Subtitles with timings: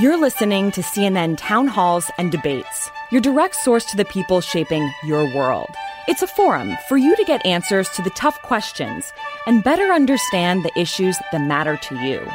[0.00, 4.90] You're listening to CNN Town Halls and Debates, your direct source to the people shaping
[5.04, 5.68] your world.
[6.08, 9.12] It's a forum for you to get answers to the tough questions
[9.46, 12.26] and better understand the issues that matter to you.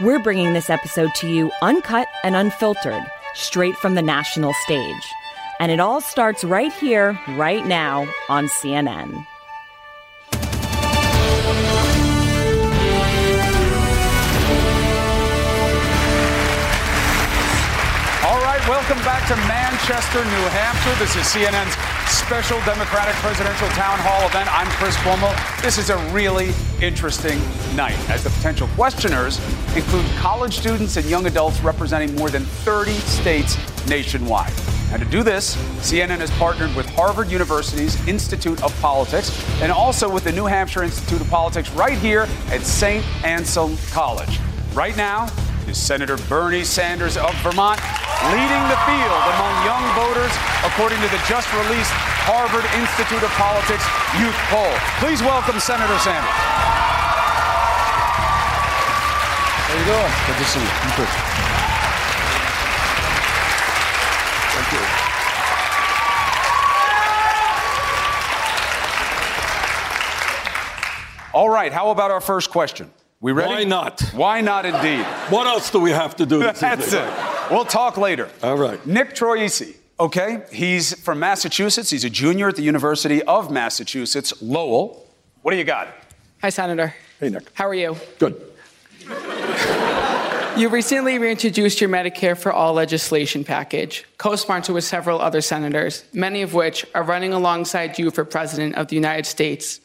[0.00, 3.02] We're bringing this episode to you uncut and unfiltered,
[3.34, 5.12] straight from the national stage.
[5.58, 9.26] And it all starts right here, right now on CNN.
[18.68, 20.98] Welcome back to Manchester, New Hampshire.
[20.98, 21.72] This is CNN's
[22.10, 24.52] special Democratic presidential town hall event.
[24.52, 25.62] I'm Chris Cuomo.
[25.62, 26.52] This is a really
[26.82, 27.38] interesting
[27.76, 29.38] night as the potential questioners
[29.76, 34.52] include college students and young adults representing more than 30 states nationwide.
[34.90, 35.54] And to do this,
[35.88, 39.30] CNN has partnered with Harvard University's Institute of Politics
[39.62, 43.04] and also with the New Hampshire Institute of Politics right here at St.
[43.24, 44.40] Anselm College.
[44.74, 45.28] Right now,
[45.68, 47.80] is Senator Bernie Sanders of Vermont
[48.30, 50.30] leading the field among young voters,
[50.62, 51.90] according to the just released
[52.22, 53.82] Harvard Institute of Politics
[54.18, 54.70] Youth Poll.
[55.02, 56.30] Please welcome Senator Sanders.
[59.66, 60.12] How you doing?
[60.26, 60.70] Good to see you.
[60.94, 61.10] Good.
[64.54, 65.06] Thank you.
[71.34, 72.90] All right, how about our first question?
[73.20, 73.48] We ready?
[73.48, 74.00] Why not?
[74.14, 75.04] Why not, indeed.
[75.30, 76.40] What else do we have to do?
[76.40, 77.12] That's it.
[77.50, 78.28] We'll talk later.
[78.42, 78.84] All right.
[78.86, 79.76] Nick Troisi.
[79.98, 81.88] Okay, he's from Massachusetts.
[81.88, 85.06] He's a junior at the University of Massachusetts, Lowell.
[85.40, 85.88] What do you got?
[86.42, 86.94] Hi, Senator.
[87.18, 87.48] Hey, Nick.
[87.54, 87.96] How are you?
[88.18, 88.42] Good.
[90.56, 96.02] You recently reintroduced your Medicare for All legislation package, co sponsored with several other senators,
[96.14, 99.82] many of which are running alongside you for President of the United States.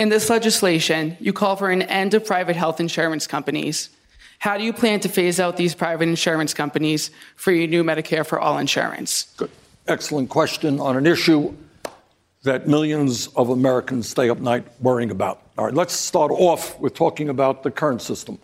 [0.00, 3.90] In this legislation, you call for an end to private health insurance companies.
[4.38, 8.26] How do you plan to phase out these private insurance companies for your new Medicare
[8.26, 9.24] for All insurance?
[9.36, 9.50] Good.
[9.86, 11.54] Excellent question on an issue
[12.44, 15.42] that millions of Americans stay up night worrying about.
[15.58, 18.38] All right, let's start off with talking about the current system.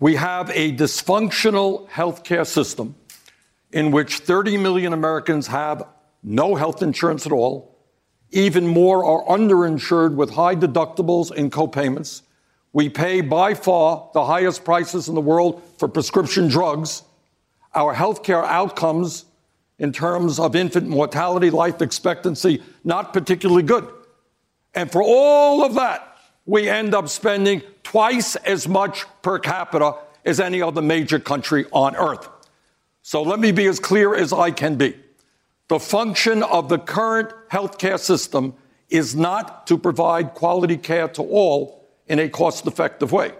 [0.00, 2.94] We have a dysfunctional healthcare system
[3.70, 5.86] in which 30 million Americans have
[6.22, 7.71] no health insurance at all,
[8.32, 12.22] even more are underinsured with high deductibles and copayments.
[12.72, 17.02] We pay by far the highest prices in the world for prescription drugs.
[17.74, 19.26] Our healthcare outcomes
[19.78, 23.88] in terms of infant mortality, life expectancy, not particularly good.
[24.74, 26.16] And for all of that,
[26.46, 31.94] we end up spending twice as much per capita as any other major country on
[31.96, 32.28] earth.
[33.02, 34.94] So let me be as clear as I can be.
[35.72, 38.52] The function of the current healthcare system
[38.90, 43.32] is not to provide quality care to all in a cost effective way.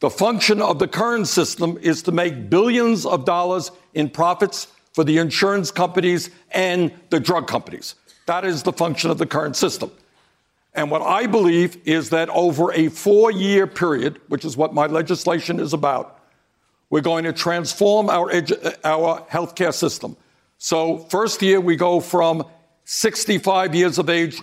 [0.00, 5.04] The function of the current system is to make billions of dollars in profits for
[5.04, 7.94] the insurance companies and the drug companies.
[8.24, 9.90] That is the function of the current system.
[10.72, 14.86] And what I believe is that over a four year period, which is what my
[14.86, 16.20] legislation is about,
[16.88, 20.16] we're going to transform our, edu- our healthcare system.
[20.58, 22.44] So, first year, we go from
[22.84, 24.40] 65 years of age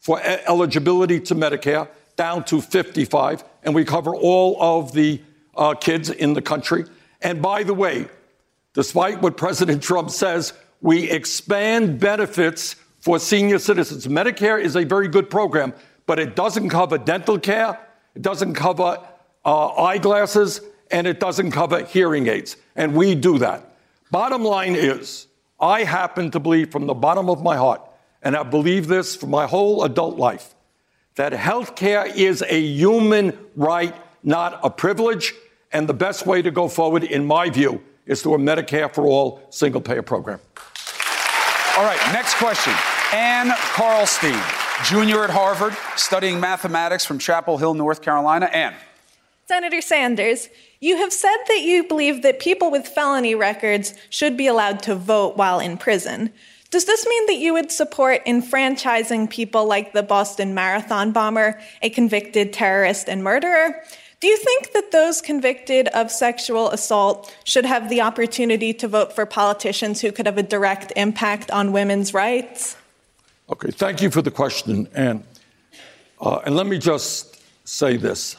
[0.00, 5.20] for eligibility to Medicare down to 55, and we cover all of the
[5.56, 6.84] uh, kids in the country.
[7.20, 8.08] And by the way,
[8.74, 14.06] despite what President Trump says, we expand benefits for senior citizens.
[14.06, 15.72] Medicare is a very good program,
[16.06, 17.78] but it doesn't cover dental care,
[18.14, 18.98] it doesn't cover
[19.44, 22.56] uh, eyeglasses, and it doesn't cover hearing aids.
[22.76, 23.76] And we do that.
[24.10, 25.26] Bottom line is,
[25.62, 27.80] I happen to believe from the bottom of my heart,
[28.20, 30.56] and I believe this for my whole adult life,
[31.14, 35.34] that health care is a human right, not a privilege.
[35.72, 39.06] And the best way to go forward, in my view, is through a Medicare for
[39.06, 40.40] all single payer program.
[41.76, 42.74] All right, next question.
[43.12, 44.38] Ann Carlstein,
[44.84, 48.46] junior at Harvard, studying mathematics from Chapel Hill, North Carolina.
[48.46, 48.74] Ann.
[49.46, 50.48] Senator Sanders,
[50.82, 54.96] you have said that you believe that people with felony records should be allowed to
[54.96, 56.32] vote while in prison.
[56.70, 61.88] Does this mean that you would support enfranchising people like the Boston Marathon bomber, a
[61.88, 63.80] convicted terrorist and murderer?
[64.18, 69.12] Do you think that those convicted of sexual assault should have the opportunity to vote
[69.12, 72.76] for politicians who could have a direct impact on women's rights?
[73.50, 75.22] Okay, thank you for the question, Ann.
[76.20, 78.36] Uh, and let me just say this.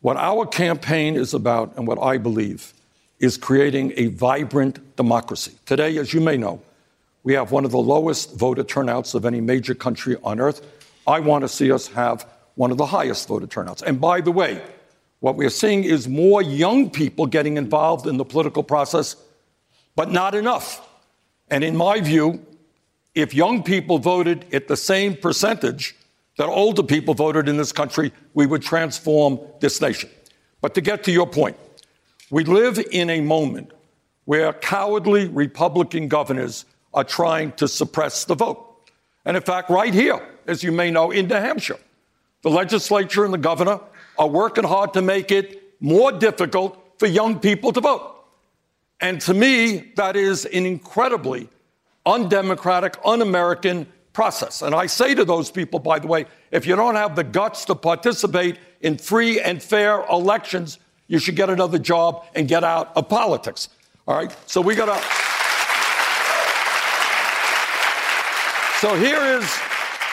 [0.00, 2.72] What our campaign is about, and what I believe,
[3.18, 5.52] is creating a vibrant democracy.
[5.64, 6.60] Today, as you may know,
[7.22, 10.64] we have one of the lowest voter turnouts of any major country on earth.
[11.06, 13.82] I want to see us have one of the highest voter turnouts.
[13.82, 14.62] And by the way,
[15.20, 19.16] What we're seeing is more young people getting involved in the political process,
[19.94, 20.86] but not enough.
[21.50, 22.44] And in my view,
[23.14, 25.96] if young people voted at the same percentage
[26.36, 30.10] that older people voted in this country, we would transform this nation.
[30.60, 31.56] But to get to your point,
[32.30, 33.72] we live in a moment
[34.24, 38.62] where cowardly Republican governors are trying to suppress the vote.
[39.24, 41.78] And in fact, right here, as you may know, in New Hampshire,
[42.42, 43.80] the legislature and the governor
[44.18, 48.24] are working hard to make it more difficult for young people to vote.
[49.00, 51.48] And to me, that is an incredibly
[52.06, 53.86] undemocratic, un American
[54.16, 54.62] process.
[54.62, 57.66] And I say to those people, by the way, if you don't have the guts
[57.66, 62.96] to participate in free and fair elections, you should get another job and get out
[62.96, 63.68] of politics.
[64.08, 64.34] All right?
[64.46, 64.98] So we got to.
[68.80, 69.58] So here is,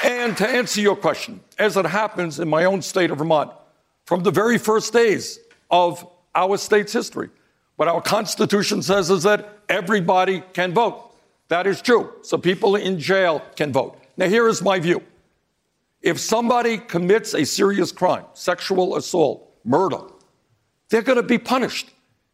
[0.03, 3.51] and to answer your question, as it happens in my own state of Vermont,
[4.05, 5.39] from the very first days
[5.71, 6.05] of
[6.35, 7.29] our state's history,
[7.77, 11.12] what our Constitution says is that everybody can vote.
[11.47, 12.13] That is true.
[12.21, 13.99] So people in jail can vote.
[14.17, 15.01] Now, here is my view.
[16.01, 19.99] If somebody commits a serious crime, sexual assault, murder,
[20.89, 21.89] they're going to be punished.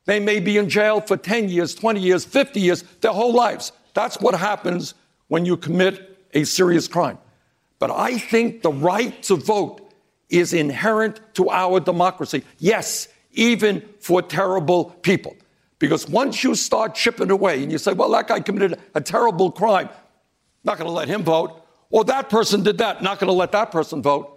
[0.06, 3.71] They may be in jail for 10 years, 20 years, 50 years, their whole lives.
[3.94, 4.95] That's what happens
[5.27, 7.19] when you commit a serious crime.
[7.77, 9.94] But I think the right to vote
[10.29, 12.44] is inherent to our democracy.
[12.57, 15.35] Yes, even for terrible people.
[15.80, 19.50] Because once you start chipping away and you say, well, that guy committed a terrible
[19.50, 19.90] crime,
[20.64, 23.54] not going to let him vote, or that person did that, not going to let
[23.54, 24.36] that person vote,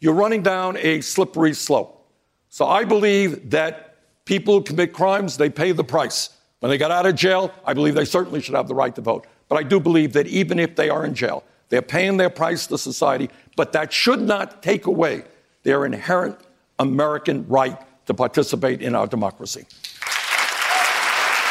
[0.00, 2.08] you're running down a slippery slope.
[2.48, 6.30] So I believe that people who commit crimes, they pay the price.
[6.60, 9.00] When they got out of jail, I believe they certainly should have the right to
[9.00, 9.26] vote.
[9.48, 12.66] But I do believe that even if they are in jail, they're paying their price
[12.68, 15.24] to society, but that should not take away
[15.64, 16.38] their inherent
[16.78, 19.66] American right to participate in our democracy.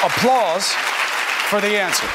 [0.04, 0.68] Applause
[1.50, 2.06] for the answer.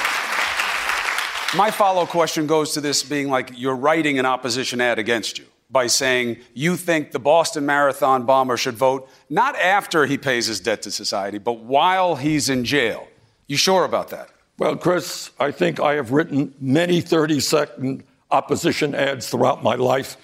[1.57, 5.47] My follow question goes to this being like you're writing an opposition ad against you
[5.69, 10.61] by saying you think the Boston Marathon bomber should vote not after he pays his
[10.61, 13.09] debt to society, but while he's in jail.
[13.49, 14.29] You sure about that?
[14.59, 20.17] Well, Chris, I think I have written many 30 second opposition ads throughout my life.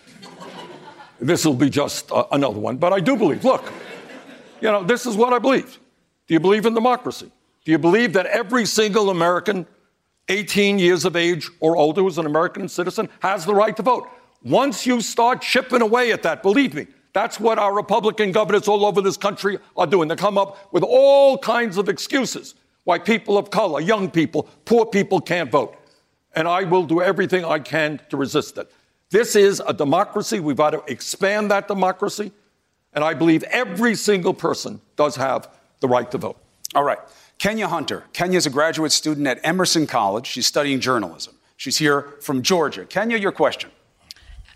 [1.20, 2.76] this will be just uh, another one.
[2.76, 3.72] But I do believe, look,
[4.60, 5.80] you know, this is what I believe.
[6.28, 7.32] Do you believe in democracy?
[7.68, 9.66] Do you believe that every single American
[10.28, 14.08] 18 years of age or older who's an American citizen has the right to vote?
[14.42, 18.86] Once you start chipping away at that, believe me, that's what our Republican governors all
[18.86, 20.08] over this country are doing.
[20.08, 22.54] They come up with all kinds of excuses
[22.84, 25.76] why people of color, young people, poor people can't vote.
[26.34, 28.72] And I will do everything I can to resist it.
[29.10, 30.40] This is a democracy.
[30.40, 32.32] We've got to expand that democracy.
[32.94, 35.50] And I believe every single person does have
[35.80, 36.38] the right to vote.
[36.74, 36.98] All right.
[37.38, 38.04] Kenya Hunter.
[38.12, 40.26] Kenya is a graduate student at Emerson College.
[40.26, 41.34] She's studying journalism.
[41.56, 42.84] She's here from Georgia.
[42.84, 43.70] Kenya, your question.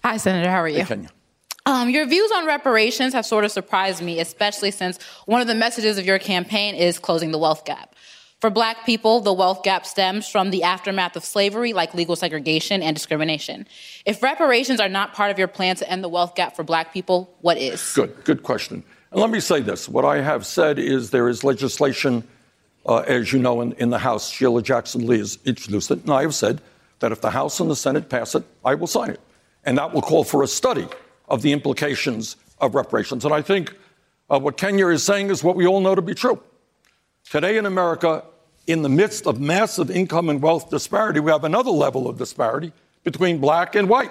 [0.02, 0.50] Hi, Senator.
[0.50, 0.78] How are you?
[0.78, 1.08] Hey, Kenya.
[1.64, 5.54] Um, your views on reparations have sort of surprised me, especially since one of the
[5.54, 7.94] messages of your campaign is closing the wealth gap.
[8.40, 12.82] For black people, the wealth gap stems from the aftermath of slavery, like legal segregation
[12.82, 13.68] and discrimination.
[14.04, 16.92] If reparations are not part of your plan to end the wealth gap for black
[16.92, 17.92] people, what is?
[17.94, 18.82] Good, good question.
[19.12, 22.26] And let me say this what I have said is there is legislation
[22.86, 26.10] uh, as you know, in, in the House, Sheila Jackson Lee has introduced it, and
[26.10, 26.60] I have said
[27.00, 29.20] that if the House and the Senate pass it, I will sign it.
[29.64, 30.88] And that will call for a study
[31.28, 33.24] of the implications of reparations.
[33.24, 33.74] And I think
[34.30, 36.40] uh, what Kenya is saying is what we all know to be true.
[37.24, 38.24] Today in America,
[38.66, 42.72] in the midst of massive income and wealth disparity, we have another level of disparity
[43.04, 44.10] between black and white.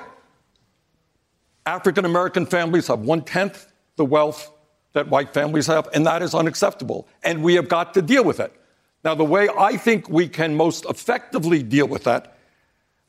[1.65, 4.51] African American families have one tenth the wealth
[4.93, 7.07] that white families have, and that is unacceptable.
[7.23, 8.53] And we have got to deal with it.
[9.03, 12.37] Now, the way I think we can most effectively deal with that,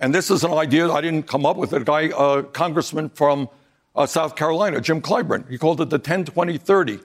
[0.01, 3.49] and this is an idea I didn't come up with, a guy, a congressman from
[3.95, 6.99] uh, South Carolina, Jim Clyburn, he called it the 10 20 30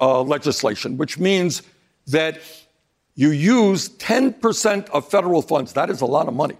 [0.00, 1.62] uh, legislation, which means
[2.06, 2.40] that
[3.14, 6.56] you use 10% of federal funds, that is a lot of money,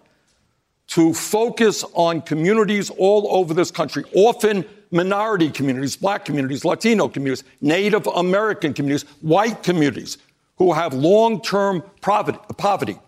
[0.88, 7.44] to focus on communities all over this country, often minority communities, black communities, Latino communities,
[7.62, 10.18] Native American communities, white communities
[10.60, 12.98] who have long term poverty.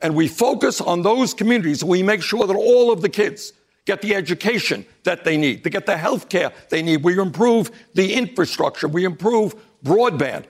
[0.00, 3.52] And we focus on those communities we make sure that all of the kids
[3.86, 7.04] get the education that they need, to get the health care they need.
[7.04, 9.54] We improve the infrastructure, we improve
[9.84, 10.46] broadband.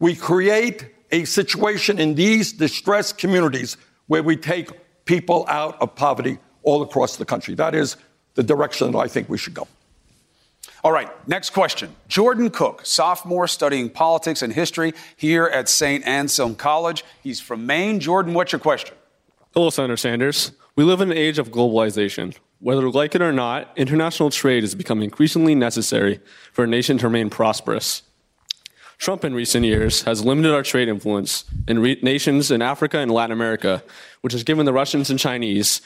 [0.00, 4.70] We create a situation in these distressed communities where we take
[5.04, 7.54] people out of poverty all across the country.
[7.54, 7.98] That is
[8.32, 9.68] the direction that I think we should go.
[10.82, 11.94] All right, next question.
[12.08, 16.04] Jordan Cook, sophomore studying politics and history here at St.
[16.06, 17.04] Anselm College.
[17.22, 18.00] He's from Maine.
[18.00, 18.94] Jordan, what's your question?
[19.54, 20.52] Hello, Senator Sanders.
[20.76, 22.36] We live in an age of globalization.
[22.60, 26.20] Whether we like it or not, international trade has become increasingly necessary
[26.52, 28.02] for a nation to remain prosperous.
[28.98, 33.10] Trump in recent years has limited our trade influence in re- nations in Africa and
[33.10, 33.82] Latin America,
[34.22, 35.82] which has given the Russians and Chinese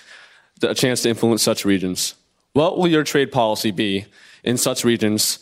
[0.62, 2.14] a chance to influence such regions.
[2.52, 4.06] What will your trade policy be
[4.44, 5.38] in such regions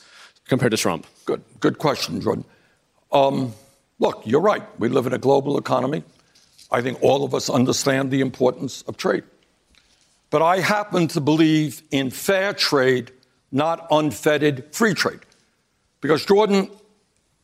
[0.48, 1.06] compared to Trump?
[1.24, 2.44] Good, good question, Jordan.
[3.12, 3.52] Um,
[3.98, 4.62] look, you're right.
[4.78, 6.02] We live in a global economy.
[6.70, 9.24] I think all of us understand the importance of trade.
[10.30, 13.12] But I happen to believe in fair trade,
[13.52, 15.20] not unfettered free trade.
[16.00, 16.70] Because, Jordan,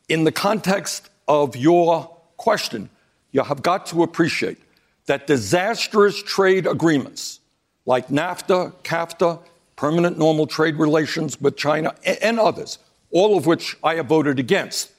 [0.08, 2.90] in the context of your question,
[3.30, 4.58] you have got to appreciate
[5.06, 7.40] that disastrous trade agreements
[7.86, 9.40] like NAFTA, CAFTA,
[9.82, 12.78] permanent normal trade relations with China, and others,
[13.10, 14.92] all of which I have voted against,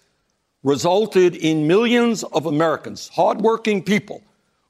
[0.61, 4.21] resulted in millions of Americans, hardworking people,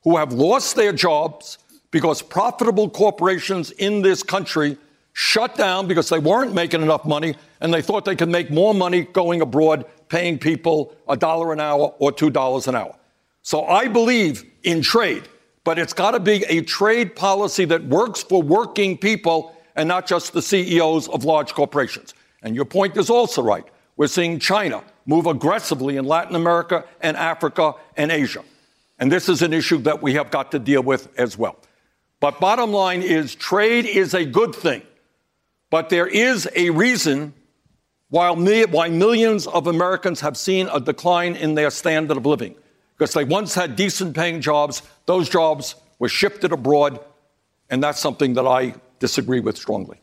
[0.03, 1.57] who have lost their jobs
[1.89, 4.77] because profitable corporations in this country
[5.13, 8.75] shut down because they weren't making enough money and they thought they could make more
[8.75, 12.95] money going abroad paying people a dollar an hour or two dollars an hour.
[13.41, 15.23] So I believe in trade,
[15.63, 20.07] but it's got to be a trade policy that works for working people and not
[20.07, 22.13] just the CEOs of large corporations.
[22.41, 23.65] And your point is also right.
[23.97, 28.43] We're seeing China move aggressively in Latin America and Africa and Asia.
[28.99, 31.57] And this is an issue that we have got to deal with as well.
[32.19, 34.81] But bottom line is trade is a good thing.
[35.69, 37.33] But there is a reason
[38.09, 42.55] why, millions of Americans have seen a decline in their standard of living.
[42.95, 46.99] Because they once had decent paying jobs, those jobs were shifted abroad,
[47.71, 49.99] and that's something that I disagree with strongly.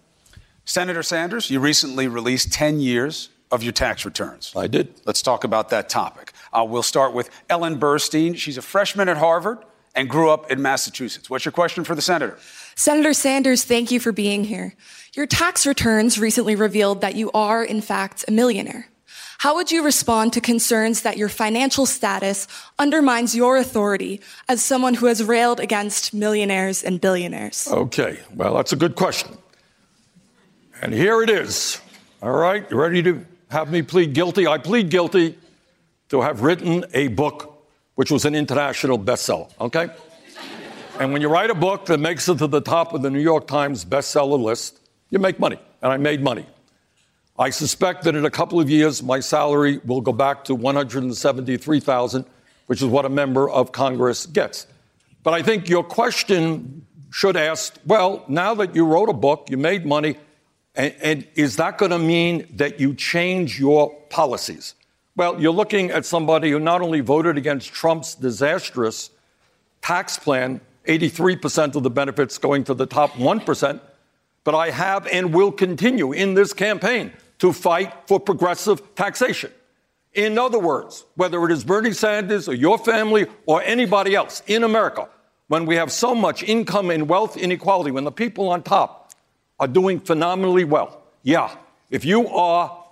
[0.66, 4.52] Senator Sanders, you recently released 10 years of your tax returns.
[4.54, 4.92] I did.
[5.06, 6.34] Let's talk about that topic.
[6.52, 8.36] Uh, we'll start with Ellen Burstyn.
[8.36, 9.56] She's a freshman at Harvard
[9.94, 11.30] and grew up in Massachusetts.
[11.30, 12.38] What's your question for the senator?
[12.74, 14.74] Senator Sanders, thank you for being here.
[15.14, 18.90] Your tax returns recently revealed that you are, in fact, a millionaire.
[19.40, 22.46] How would you respond to concerns that your financial status
[22.78, 24.20] undermines your authority
[24.50, 27.66] as someone who has railed against millionaires and billionaires?
[27.66, 29.38] Okay, well, that's a good question.
[30.82, 31.80] And here it is.
[32.20, 34.46] All right, you ready to have me plead guilty?
[34.46, 35.38] I plead guilty
[36.10, 39.88] to have written a book which was an international bestseller, okay?
[40.98, 43.20] and when you write a book that makes it to the top of the New
[43.20, 45.58] York Times bestseller list, you make money.
[45.80, 46.44] And I made money.
[47.40, 52.26] I suspect that in a couple of years, my salary will go back to 173,000,
[52.66, 54.66] which is what a member of Congress gets.
[55.22, 59.56] But I think your question should ask, well, now that you wrote a book, you
[59.56, 60.18] made money,
[60.74, 64.74] and, and is that going to mean that you change your policies?
[65.16, 69.08] Well, you're looking at somebody who not only voted against Trump's disastrous
[69.80, 73.80] tax plan, 83% of the benefits going to the top 1%,
[74.44, 79.50] but I have and will continue in this campaign to fight for progressive taxation.
[80.12, 84.64] In other words, whether it is Bernie Sanders or your family or anybody else in
[84.64, 85.08] America,
[85.48, 89.12] when we have so much income and wealth inequality, when the people on top
[89.58, 91.54] are doing phenomenally well, yeah,
[91.90, 92.84] if you are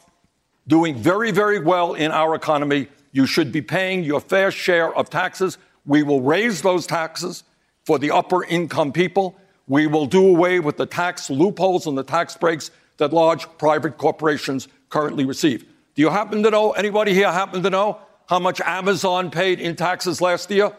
[0.66, 5.10] doing very, very well in our economy, you should be paying your fair share of
[5.10, 5.58] taxes.
[5.86, 7.42] We will raise those taxes
[7.84, 9.36] for the upper income people.
[9.66, 13.96] We will do away with the tax loopholes and the tax breaks that large private
[13.96, 15.62] corporations currently receive.
[15.94, 19.74] Do you happen to know, anybody here happen to know how much Amazon paid in
[19.74, 20.72] taxes last year?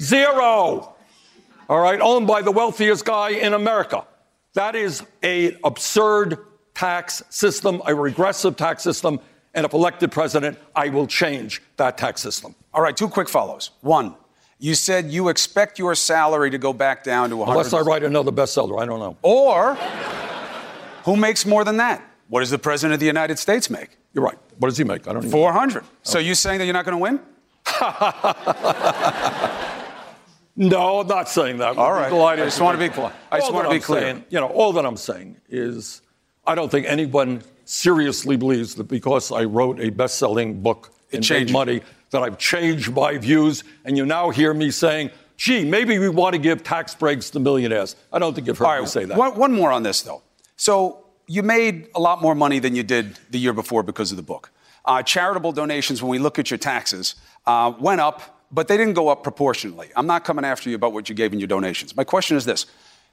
[0.00, 0.94] Zero.
[1.68, 4.04] All right, owned by the wealthiest guy in America.
[4.54, 6.38] That is an absurd
[6.74, 9.20] tax system, a regressive tax system,
[9.54, 12.54] and if elected president, I will change that tax system.
[12.74, 13.70] All right, two quick follows.
[13.80, 14.14] One,
[14.58, 17.58] you said you expect your salary to go back down to 100.
[17.58, 19.16] Unless I write another bestseller, I don't know.
[19.22, 19.76] Or
[21.06, 22.02] who makes more than that?
[22.28, 23.96] What does the president of the United States make?
[24.12, 24.36] You're right.
[24.58, 25.06] What does he make?
[25.06, 25.30] I don't know.
[25.30, 25.82] 400.
[25.82, 25.86] Oh.
[26.02, 27.20] So you saying that you're not going to win?
[30.68, 31.78] no, I'm not saying that.
[31.78, 32.12] All right.
[32.12, 32.92] I just want to be,
[33.30, 34.00] I just want to be clear.
[34.00, 36.02] Saying, you know, all that I'm saying is
[36.44, 41.24] I don't think anyone seriously believes that because I wrote a best-selling book it and
[41.24, 45.64] changed made money that I've changed my views, and you now hear me saying, gee,
[45.64, 47.94] maybe we want to give tax breaks to millionaires.
[48.12, 49.16] I don't think you've heard right, me say that.
[49.16, 50.22] One, one, more on this, though.
[50.56, 54.16] So you made a lot more money than you did the year before because of
[54.16, 54.50] the book.
[54.84, 58.94] Uh, charitable donations, when we look at your taxes, uh, went up, but they didn't
[58.94, 59.90] go up proportionally.
[59.96, 61.96] I'm not coming after you about what you gave in your donations.
[61.96, 62.66] My question is this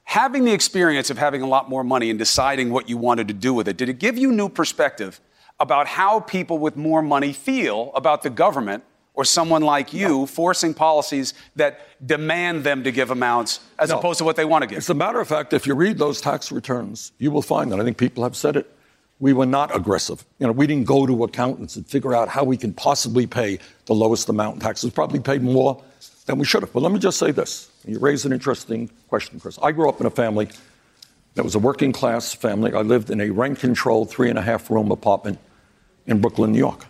[0.06, 3.34] having the experience of having a lot more money and deciding what you wanted to
[3.34, 5.20] do with it, did it give you new perspective
[5.60, 8.84] about how people with more money feel about the government
[9.14, 10.26] or someone like you no.
[10.26, 14.00] forcing policies that demand them to give amounts as no.
[14.00, 14.80] opposed to what they want to give?
[14.80, 17.80] As a matter of fact, if you read those tax returns, you will find that
[17.80, 18.70] I think people have said it.
[19.20, 20.26] We were not aggressive.
[20.40, 23.60] You know, we didn't go to accountants and figure out how we can possibly pay
[23.86, 24.92] the lowest amount in taxes.
[24.92, 25.82] Probably paid more
[26.26, 26.74] than we should have.
[26.74, 27.70] But let me just say this.
[27.86, 29.60] You raise an interesting question, Chris.
[29.62, 30.50] I grew up in a family
[31.36, 32.74] that was a working class family.
[32.74, 35.40] I lived in a rent controlled three and a half room apartment
[36.06, 36.86] in Brooklyn, New York.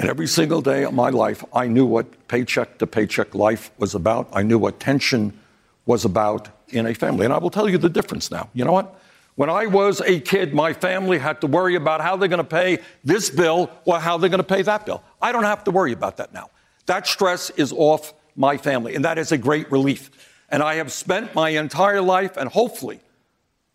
[0.00, 3.94] And every single day of my life, I knew what paycheck to paycheck life was
[3.94, 4.30] about.
[4.32, 5.38] I knew what tension
[5.84, 7.26] was about in a family.
[7.26, 8.48] And I will tell you the difference now.
[8.54, 8.98] You know what?
[9.34, 12.44] When I was a kid, my family had to worry about how they're going to
[12.44, 15.02] pay this bill or how they're going to pay that bill.
[15.20, 16.48] I don't have to worry about that now.
[16.86, 20.10] That stress is off my family, and that is a great relief.
[20.48, 23.00] And I have spent my entire life and hopefully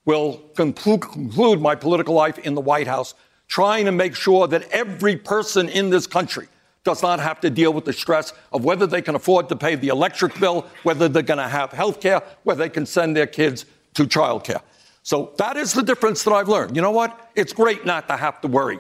[0.05, 3.13] will conclude my political life in the White House
[3.48, 6.48] trying to make sure that every person in this country
[6.84, 9.75] does not have to deal with the stress of whether they can afford to pay
[9.75, 13.28] the electric bill, whether they're going to have health care, whether they can send their
[13.28, 14.62] kids to childcare.
[15.02, 16.75] So that is the difference that I've learned.
[16.75, 17.32] You know what?
[17.36, 18.80] It's great not to have to worry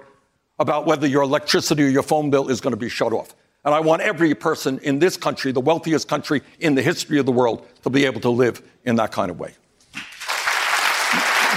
[0.59, 3.35] about whether your electricity or your phone bill is going to be shut off.
[3.63, 7.25] And I want every person in this country, the wealthiest country in the history of
[7.25, 9.53] the world, to be able to live in that kind of way.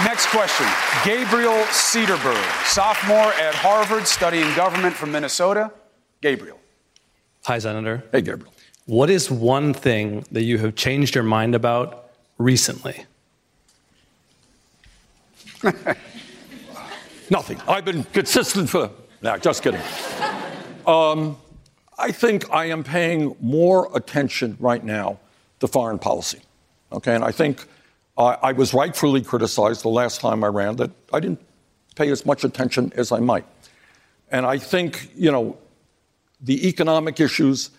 [0.05, 0.65] Next question.
[1.03, 5.73] Gabriel Cederberg, sophomore at Harvard, studying government from Minnesota.
[6.21, 6.57] Gabriel.
[7.43, 8.03] Hi, Senator.
[8.13, 8.53] Hey, Gabriel.
[8.85, 13.05] What is one thing that you have changed your mind about recently?
[17.29, 17.59] Nothing.
[17.67, 18.91] I've been consistent for.
[19.21, 19.81] No, just kidding.
[20.87, 21.35] Um,
[21.97, 25.19] I think I am paying more attention right now
[25.59, 26.39] to foreign policy.
[26.93, 27.67] Okay, and I think
[28.19, 31.39] I was rightfully criticized the last time I ran that I didn't
[31.95, 33.45] pay as much attention as I might.
[34.29, 35.57] And I think, you know,
[36.41, 37.71] the economic issues,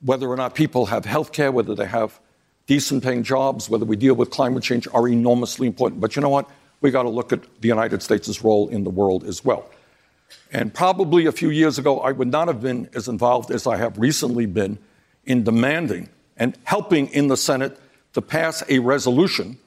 [0.00, 2.18] whether or not people have health care, whether they have
[2.66, 6.00] decent paying jobs, whether we deal with climate change, are enormously important.
[6.00, 6.50] But you know what?
[6.80, 9.70] We got to look at the United States' role in the world as well.
[10.52, 13.76] And probably a few years ago, I would not have been as involved as I
[13.76, 14.78] have recently been
[15.24, 17.78] in demanding and helping in the Senate
[18.14, 19.58] to pass a resolution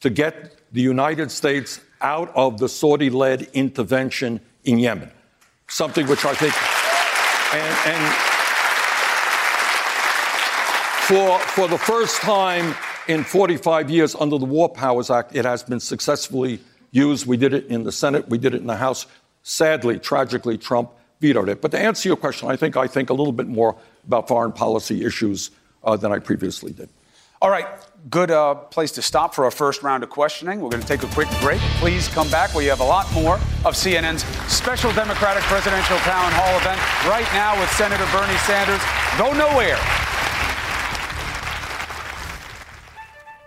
[0.00, 5.10] to get the United States out of the Saudi led intervention in Yemen.
[5.68, 6.54] Something which I think,
[7.54, 8.14] and, and
[11.06, 12.74] for, for the first time
[13.08, 16.60] in 45 years under the War Powers Act, it has been successfully
[16.92, 17.26] used.
[17.26, 19.06] We did it in the Senate, we did it in the House.
[19.42, 21.60] Sadly, tragically, Trump vetoed it.
[21.60, 24.52] But to answer your question, I think I think a little bit more about foreign
[24.52, 25.50] policy issues
[25.84, 26.88] uh, than I previously did.
[27.42, 27.66] All right,
[28.08, 30.60] good uh, place to stop for our first round of questioning.
[30.60, 31.60] We're going to take a quick break.
[31.78, 33.34] Please come back you have a lot more
[33.64, 38.80] of CNN's special Democratic presidential town hall event right now with Senator Bernie Sanders.
[39.18, 39.78] Go nowhere.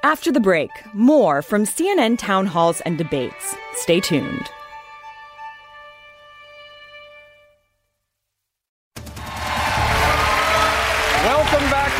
[0.03, 3.55] After the break, more from CNN town halls and debates.
[3.75, 4.49] Stay tuned.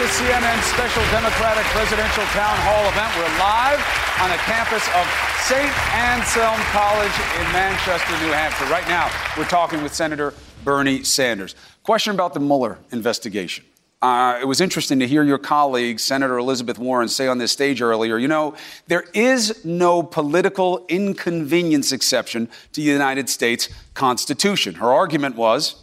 [0.04, 3.10] To CNN's special Democratic presidential town hall event.
[3.16, 3.80] We're live
[4.20, 5.08] on the campus of
[5.48, 5.72] St.
[5.96, 8.66] Anselm College in Manchester, New Hampshire.
[8.66, 10.34] Right now, we're talking with Senator
[10.66, 11.56] Bernie Sanders.
[11.84, 13.64] Question about the Mueller investigation.
[14.02, 17.82] Uh, it was interesting to hear your colleague, Senator Elizabeth Warren, say on this stage
[17.82, 18.56] earlier, you know,
[18.88, 24.74] there is no political inconvenience exception to the United States Constitution.
[24.74, 25.83] Her argument was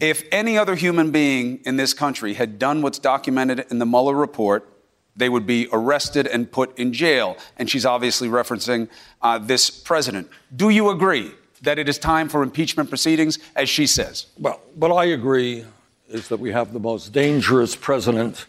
[0.00, 4.14] if any other human being in this country had done what's documented in the Mueller
[4.14, 4.68] report,
[5.16, 7.36] they would be arrested and put in jail.
[7.56, 8.88] And she's obviously referencing
[9.22, 10.28] uh, this president.
[10.54, 14.26] Do you agree that it is time for impeachment proceedings, as she says?
[14.38, 15.64] Well, what I agree
[16.08, 18.46] is that we have the most dangerous president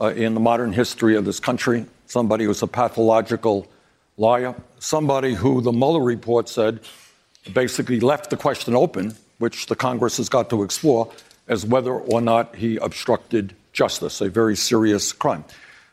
[0.00, 3.66] uh, in the modern history of this country, somebody who's a pathological
[4.16, 6.80] liar, somebody who the Mueller report said
[7.52, 11.10] basically left the question open which the Congress has got to explore,
[11.46, 15.44] as whether or not he obstructed justice, a very serious crime.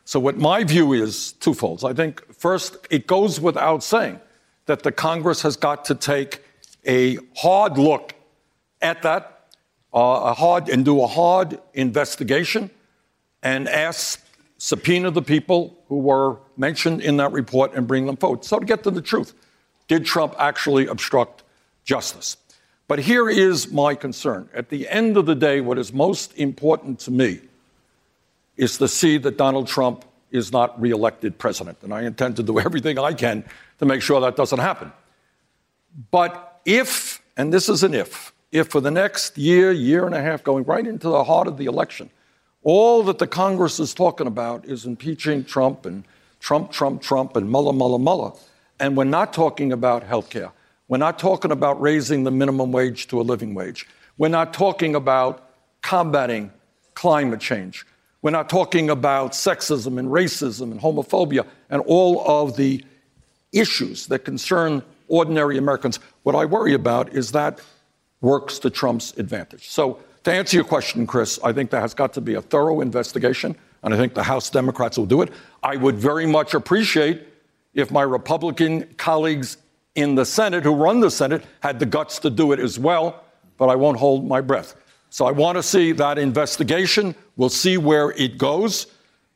[0.03, 1.83] So, what my view is twofold.
[1.83, 4.19] I think, first, it goes without saying
[4.67, 6.43] that the Congress has got to take
[6.85, 8.13] a hard look
[8.81, 9.47] at that,
[9.93, 12.69] uh, a hard, and do a hard investigation
[13.41, 14.23] and ask,
[14.57, 18.45] subpoena the people who were mentioned in that report and bring them forward.
[18.45, 19.33] So, to get to the truth,
[19.87, 21.43] did Trump actually obstruct
[21.83, 22.37] justice?
[22.87, 24.49] But here is my concern.
[24.53, 27.39] At the end of the day, what is most important to me
[28.57, 31.77] is to see that Donald Trump is not reelected president.
[31.81, 33.43] And I intend to do everything I can
[33.79, 34.91] to make sure that doesn't happen.
[36.11, 40.21] But if, and this is an if, if for the next year, year and a
[40.21, 42.09] half, going right into the heart of the election,
[42.63, 46.03] all that the Congress is talking about is impeaching Trump and
[46.39, 48.31] Trump, Trump, Trump, and Mueller, Mueller, Mueller,
[48.79, 50.51] and we're not talking about health care.
[50.87, 53.87] We're not talking about raising the minimum wage to a living wage.
[54.17, 55.49] We're not talking about
[55.81, 56.51] combating
[56.93, 57.85] climate change.
[58.21, 62.83] We're not talking about sexism and racism and homophobia and all of the
[63.51, 65.99] issues that concern ordinary Americans.
[66.23, 67.61] What I worry about is that
[68.21, 69.69] works to Trump's advantage.
[69.69, 72.81] So, to answer your question, Chris, I think there has got to be a thorough
[72.81, 75.31] investigation, and I think the House Democrats will do it.
[75.61, 77.27] I would very much appreciate
[77.75, 79.57] if my Republican colleagues
[79.95, 83.23] in the Senate, who run the Senate, had the guts to do it as well,
[83.57, 84.75] but I won't hold my breath.
[85.09, 87.15] So I want to see that investigation.
[87.37, 88.87] We'll see where it goes.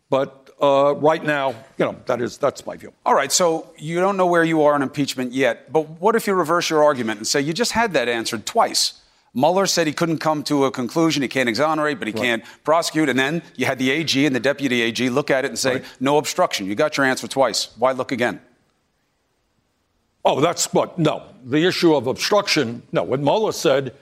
[0.09, 2.91] But uh, right now, you know, that is that's my view.
[3.05, 3.31] All right.
[3.31, 5.71] So you don't know where you are on impeachment yet.
[5.71, 9.01] But what if you reverse your argument and say you just had that answered twice?
[9.33, 11.21] Mueller said he couldn't come to a conclusion.
[11.21, 12.23] He can't exonerate, but he right.
[12.23, 13.09] can't prosecute.
[13.09, 15.75] And then you had the AG and the deputy AG look at it and say,
[15.75, 15.85] right.
[15.99, 16.65] no obstruction.
[16.65, 17.69] You got your answer twice.
[17.77, 18.41] Why look again?
[20.29, 20.99] Oh, that's what?
[20.99, 21.23] No.
[21.43, 23.01] The issue of obstruction, no.
[23.01, 23.95] What Mueller said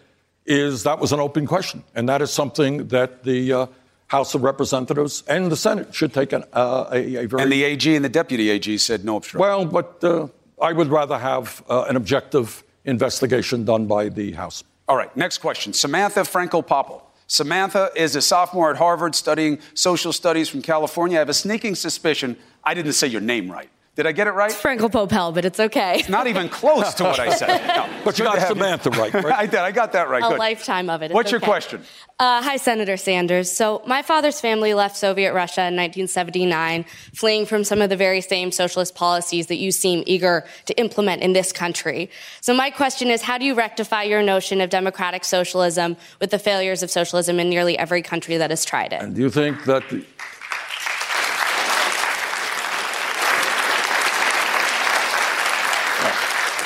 [0.46, 1.86] is that was an open question.
[1.96, 3.68] And that is something that the uh,
[4.08, 7.44] House of Representatives and the Senate should take an, uh, a, a, very.
[7.44, 9.40] And the AG and the deputy AG said no obstruction.
[9.40, 10.28] Well, but uh,
[10.62, 14.66] I would rather have uh, an objective investigation done by the House.
[14.90, 15.72] All right, next question.
[15.72, 17.10] Samantha Frankel Popple.
[17.28, 21.18] Samantha is a sophomore at Harvard studying social studies from California.
[21.18, 22.36] I have a sneaking suspicion
[22.66, 23.70] I didn't say your name right.
[23.98, 24.52] Did I get it right?
[24.52, 26.02] It's Frankel Popel, but it's okay.
[26.02, 27.66] It's not even close to what I said.
[27.78, 29.34] No, but you got Samantha right, right?
[29.34, 29.60] I did.
[29.60, 30.24] I got that right.
[30.24, 30.38] A Good.
[30.38, 31.06] lifetime of it.
[31.06, 31.34] It's What's okay.
[31.34, 31.82] your question?
[32.20, 33.52] Uh, hi, Senator Sanders.
[33.52, 38.22] So, my father's family left Soviet Russia in 1979, fleeing from some of the very
[38.22, 42.12] same socialist policies that you seem eager to implement in this country.
[42.42, 46.40] So, my question is how do you rectify your notion of democratic socialism with the
[46.40, 49.02] failures of socialism in nearly every country that has tried it?
[49.02, 50.06] And do you think that the,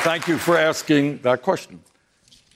[0.04, 1.80] Thank you for asking that question.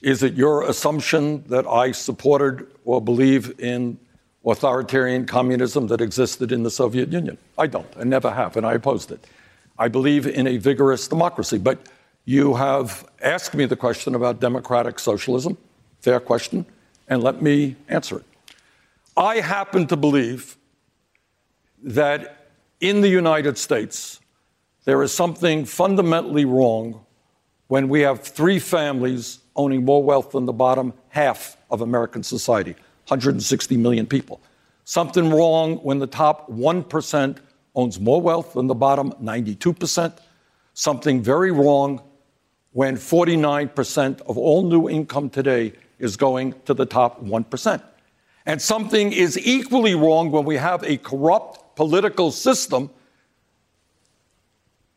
[0.01, 3.99] Is it your assumption that I supported or believe in
[4.43, 7.37] authoritarian communism that existed in the Soviet Union?
[7.55, 7.87] I don't.
[7.99, 9.27] I never have, and I opposed it.
[9.77, 11.59] I believe in a vigorous democracy.
[11.59, 11.77] But
[12.25, 15.55] you have asked me the question about democratic socialism.
[15.99, 16.65] Fair question.
[17.07, 18.25] And let me answer it.
[19.15, 20.57] I happen to believe
[21.83, 22.47] that
[22.81, 24.19] in the United States,
[24.85, 27.04] there is something fundamentally wrong
[27.67, 32.71] when we have three families owning more wealth than the bottom half of American society,
[33.07, 34.41] 160 million people.
[34.83, 37.37] Something wrong when the top 1%
[37.75, 40.17] owns more wealth than the bottom 92%.
[40.73, 42.01] Something very wrong
[42.73, 47.81] when 49% of all new income today is going to the top 1%.
[48.45, 52.89] And something is equally wrong when we have a corrupt political system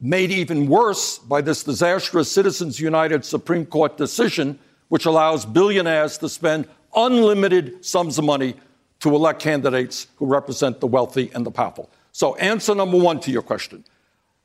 [0.01, 4.59] made even worse by this disastrous Citizens United Supreme Court decision,
[4.89, 8.55] which allows billionaires to spend unlimited sums of money
[9.01, 11.91] to elect candidates who represent the wealthy and the powerful.
[12.13, 13.85] So, answer number one to your question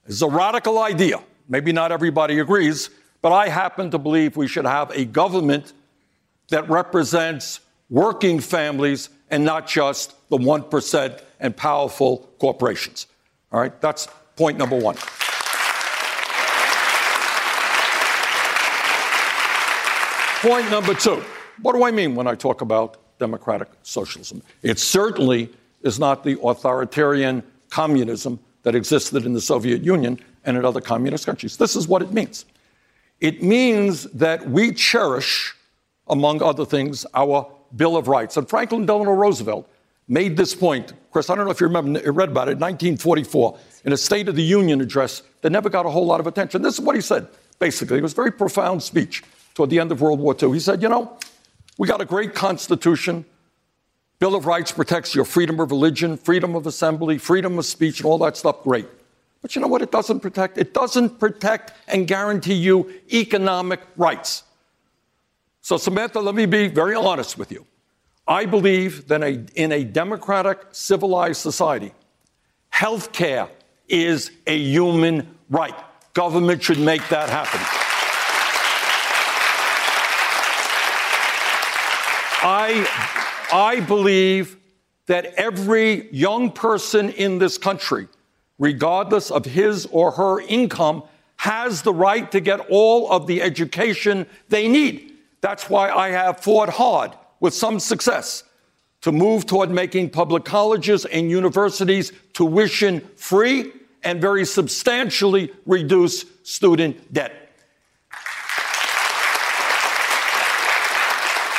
[0.06, 1.22] is a radical idea.
[1.48, 2.90] Maybe not everybody agrees,
[3.22, 5.74] but I happen to believe we should have a government
[6.50, 13.08] that represents working families and not just the 1% and powerful corporations.
[13.52, 14.96] All right, that's point number one.
[20.44, 21.24] Point number two.
[21.62, 24.42] What do I mean when I talk about democratic socialism?
[24.62, 25.50] It certainly
[25.84, 31.26] is not the authoritarian communism that existed in the Soviet Union and in other communist
[31.26, 31.56] countries.
[31.56, 32.44] This is what it means.
[33.22, 35.56] It means that we cherish,
[36.10, 38.36] among other things, our Bill of Rights.
[38.36, 39.66] And Franklin Delano Roosevelt
[40.10, 40.92] made this point.
[41.14, 44.28] Chris, I don't know if you remember, you read about it, 1944, in a State
[44.28, 46.62] of the Union address that never got a whole lot of attention.
[46.62, 47.30] This is what he said,
[47.60, 48.00] basically.
[48.00, 49.24] It was a very profound speech
[49.54, 50.52] toward the end of World War II.
[50.54, 51.18] He said, You know,
[51.78, 53.26] we got a great Constitution.
[54.20, 58.06] Bill of Rights protects your freedom of religion, freedom of assembly, freedom of speech, and
[58.06, 58.64] all that stuff.
[58.64, 58.88] Great.
[59.42, 60.58] But you know what it doesn't protect?
[60.58, 64.44] It doesn't protect and guarantee you economic rights.
[65.62, 67.66] So, Samantha, let me be very honest with you.
[68.26, 71.92] I believe that in a democratic, civilized society,
[72.70, 73.50] health care
[73.90, 75.76] is a human right.
[76.14, 77.83] Government should make that happen.
[82.82, 84.58] I, I believe
[85.08, 88.08] that every young person in this country
[88.64, 91.04] regardless of his or her income,
[91.38, 95.12] has the right to get all of the education they need.
[95.42, 98.44] That's why I have fought hard with some success
[99.02, 107.14] to move toward making public colleges and universities tuition free and very substantially reduce student
[107.14, 107.43] debt.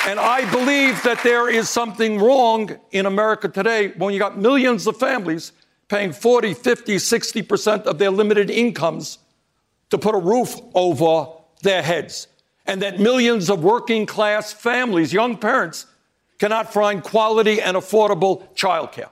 [0.07, 4.87] And I believe that there is something wrong in America today when you got millions
[4.87, 5.53] of families
[5.89, 9.19] paying 40, 50, 60% of their limited incomes
[9.89, 12.29] to put a roof over their heads.
[12.67, 15.87] And that millions of working class families, young parents,
[16.39, 19.09] cannot find quality and affordable childcare.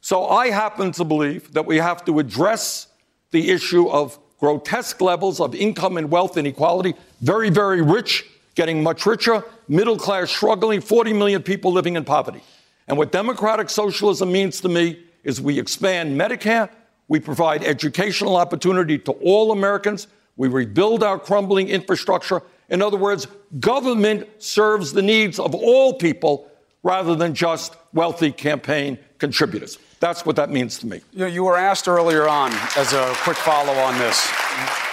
[0.00, 2.86] So I happen to believe that we have to address
[3.32, 6.94] the issue of grotesque levels of income and wealth inequality.
[7.20, 8.24] Very, very rich
[8.56, 12.42] getting much richer, middle class struggling, 40 million people living in poverty.
[12.88, 16.68] And what democratic socialism means to me is we expand Medicare,
[17.06, 22.42] we provide educational opportunity to all Americans, we rebuild our crumbling infrastructure.
[22.68, 23.28] In other words,
[23.60, 26.50] government serves the needs of all people
[26.82, 29.78] rather than just wealthy campaign contributors.
[29.98, 31.00] That's what that means to me.
[31.12, 34.28] You, know, you were asked earlier on, as a quick follow on this,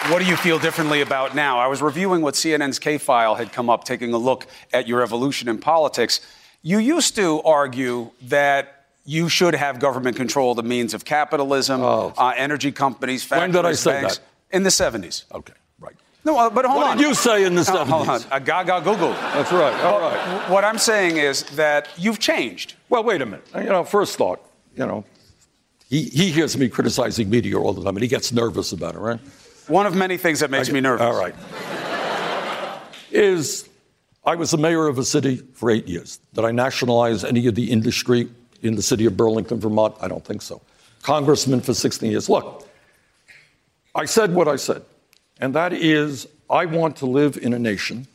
[0.09, 1.59] what do you feel differently about now?
[1.59, 5.01] I was reviewing what CNN's K File had come up, taking a look at your
[5.01, 6.21] evolution in politics.
[6.61, 12.13] You used to argue that you should have government control the means of capitalism, oh.
[12.17, 14.17] uh, energy companies, factories, When did I say banks.
[14.17, 14.25] that?
[14.55, 15.25] In the 70s.
[15.33, 15.95] Okay, right.
[16.23, 16.89] No, uh, but hold what on.
[16.91, 17.87] What did you say in the 70s?
[17.87, 18.21] hold on.
[18.31, 19.11] A gaga Google.
[19.11, 19.73] That's right.
[19.83, 20.49] All right.
[20.49, 22.75] What I'm saying is that you've changed.
[22.87, 23.45] Well, wait a minute.
[23.55, 24.39] You know, first thought,
[24.75, 25.05] you know,
[25.89, 28.99] he, he hears me criticizing media all the time, and he gets nervous about it,
[28.99, 29.19] right?
[29.67, 31.05] One of many things that makes me nervous.
[31.05, 31.35] All right.
[33.11, 33.69] is
[34.25, 36.19] I was the mayor of a city for eight years.
[36.33, 38.29] Did I nationalize any of the industry
[38.61, 39.95] in the city of Burlington, Vermont?
[40.01, 40.61] I don't think so.
[41.01, 42.29] Congressman for 16 years.
[42.29, 42.67] Look,
[43.93, 44.83] I said what I said,
[45.39, 48.07] and that is I want to live in a nation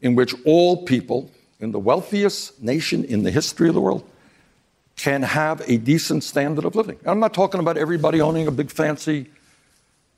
[0.00, 4.08] in which all people in the wealthiest nation in the history of the world
[4.96, 6.98] can have a decent standard of living.
[7.04, 9.30] I'm not talking about everybody owning a big fancy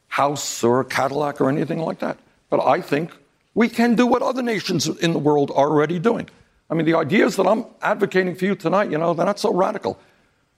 [0.09, 2.19] house or a Cadillac or anything like that.
[2.49, 3.13] But I think
[3.55, 6.29] we can do what other nations in the world are already doing.
[6.71, 9.53] I mean, the ideas that I'm advocating for you tonight, you know, they're not so
[9.53, 9.99] radical.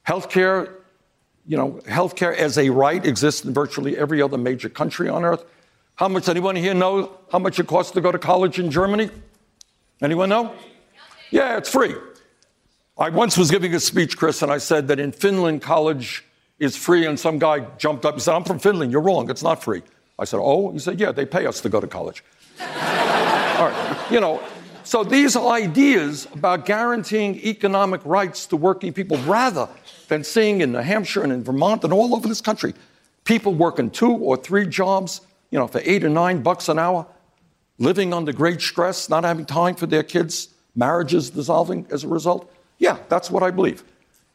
[0.06, 0.70] Healthcare,
[1.46, 5.44] you know, healthcare as a right exists in virtually every other major country on earth.
[5.94, 9.11] How much, anyone here know how much it costs to go to college in Germany?
[10.02, 10.54] Anyone know?
[11.30, 11.94] Yeah, it's free.
[13.00, 16.22] I once was giving a speech, Chris, and I said that in Finland, college
[16.58, 19.42] is free, and some guy jumped up and said, I'm from Finland, you're wrong, it's
[19.42, 19.80] not free.
[20.18, 20.70] I said, Oh?
[20.70, 22.22] He said, Yeah, they pay us to go to college.
[22.60, 22.66] All
[23.70, 24.42] right, you know,
[24.84, 29.66] so these ideas about guaranteeing economic rights to working people rather
[30.08, 32.74] than seeing in New Hampshire and in Vermont and all over this country
[33.24, 37.06] people working two or three jobs, you know, for eight or nine bucks an hour,
[37.78, 42.50] living under great stress, not having time for their kids, marriages dissolving as a result.
[42.80, 43.84] Yeah, that's what I believe.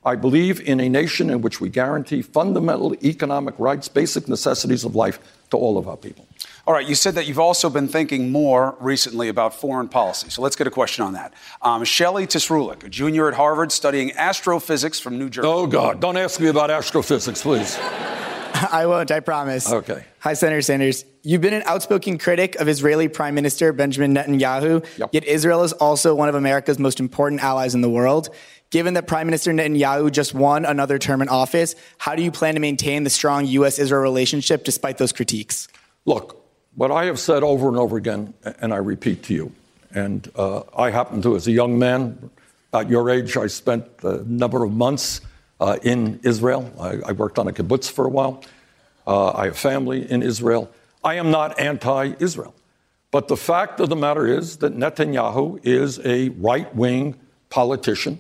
[0.05, 4.95] I believe in a nation in which we guarantee fundamental economic rights, basic necessities of
[4.95, 6.27] life to all of our people.
[6.67, 10.29] All right, you said that you've also been thinking more recently about foreign policy.
[10.29, 11.33] So let's get a question on that.
[11.63, 15.47] Um, Shelley Tisrulik, a junior at Harvard studying astrophysics from New Jersey.
[15.47, 15.99] Oh, God.
[15.99, 17.77] Don't ask me about astrophysics, please.
[18.71, 19.71] I won't, I promise.
[19.71, 20.05] Okay.
[20.19, 21.03] Hi, Senator Sanders.
[21.23, 25.09] You've been an outspoken critic of Israeli Prime Minister Benjamin Netanyahu, yep.
[25.11, 28.29] yet Israel is also one of America's most important allies in the world.
[28.69, 32.53] Given that Prime Minister Netanyahu just won another term in office, how do you plan
[32.53, 33.77] to maintain the strong U.S.
[33.77, 35.67] Israel relationship despite those critiques?
[36.05, 36.41] Look,
[36.75, 39.51] what I have said over and over again, and I repeat to you,
[39.93, 42.29] and uh, I happen to, as a young man,
[42.73, 45.21] at your age, I spent a number of months
[45.59, 46.71] uh, in Israel.
[46.79, 48.43] I, I, worked on a kibbutz for a while.
[49.07, 50.69] Uh, I have family in Israel.
[51.03, 52.53] I am not anti Israel.
[53.11, 57.15] But the fact of the matter is that Netanyahu is a right wing
[57.49, 58.19] politician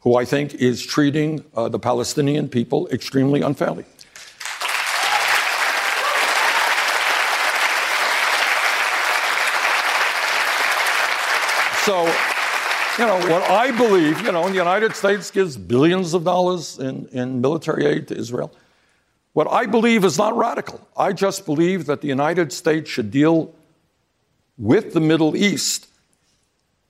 [0.00, 3.84] who I think is treating uh, the Palestinian people extremely unfairly.
[11.84, 12.06] So,
[12.98, 17.06] you know, what I believe, you know, the United States gives billions of dollars in,
[17.08, 18.54] in military aid to Israel.
[19.32, 20.80] What I believe is not radical.
[20.96, 23.52] I just believe that the United States should deal
[24.56, 25.88] with the Middle East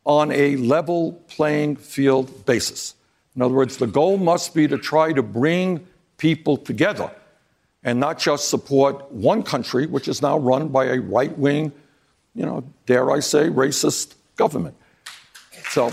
[0.04, 2.94] on a level playing field basis.
[3.34, 5.86] In other words, the goal must be to try to bring
[6.18, 7.10] people together
[7.82, 11.72] and not just support one country, which is now run by a right wing,
[12.34, 14.76] you know, dare I say, racist government.
[15.74, 15.90] So.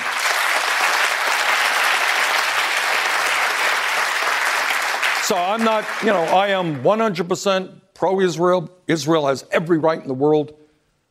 [5.23, 8.69] So I'm not, you know, I am 100% pro Israel.
[8.85, 10.53] Israel has every right in the world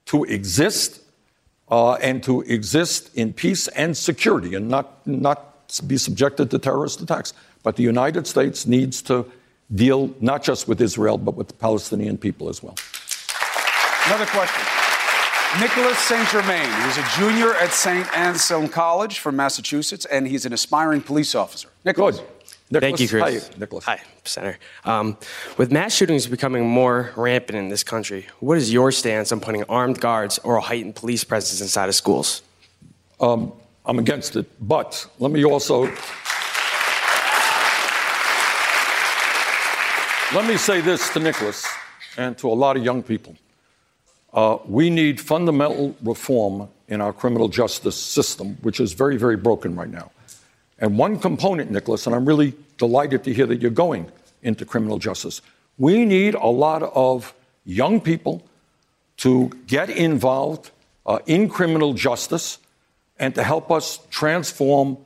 [0.06, 1.00] to exist
[1.68, 7.00] uh, and to exist in peace and security and not, not be subjected to terrorist
[7.00, 7.33] attacks.
[7.64, 9.26] But the United States needs to
[9.74, 12.76] deal not just with Israel, but with the Palestinian people as well.
[14.06, 14.62] Another question.
[15.59, 16.29] Nicholas St.
[16.29, 16.71] Germain.
[16.85, 18.07] He's a junior at St.
[18.17, 21.69] Anselm College from Massachusetts, and he's an aspiring police officer.
[21.85, 22.21] Nicholas.
[22.73, 22.81] Good.
[22.81, 23.49] Thank you, Chris.
[23.49, 23.85] Hi, Nicholas.
[23.85, 24.61] Hi, Senator.
[24.85, 25.17] Um,
[25.57, 29.65] with mass shootings becoming more rampant in this country, what is your stance on putting
[29.65, 32.43] armed guards or a heightened police presence inside of schools?
[33.19, 33.53] Um,
[33.85, 35.87] I'm against it, but let me also
[40.33, 41.67] let me say this to Nicholas
[42.17, 43.35] and to a lot of young people.
[44.33, 49.75] Uh, we need fundamental reform in our criminal justice system, which is very, very broken
[49.75, 50.11] right now.
[50.79, 54.11] And one component, Nicholas, and I'm really delighted to hear that you're going
[54.43, 55.43] into criminal justice.
[55.79, 58.43] We need a lot of young people
[59.19, 60.71] to get involved
[61.07, 62.59] uh, in criminal justice
[63.19, 64.97] and to help us transform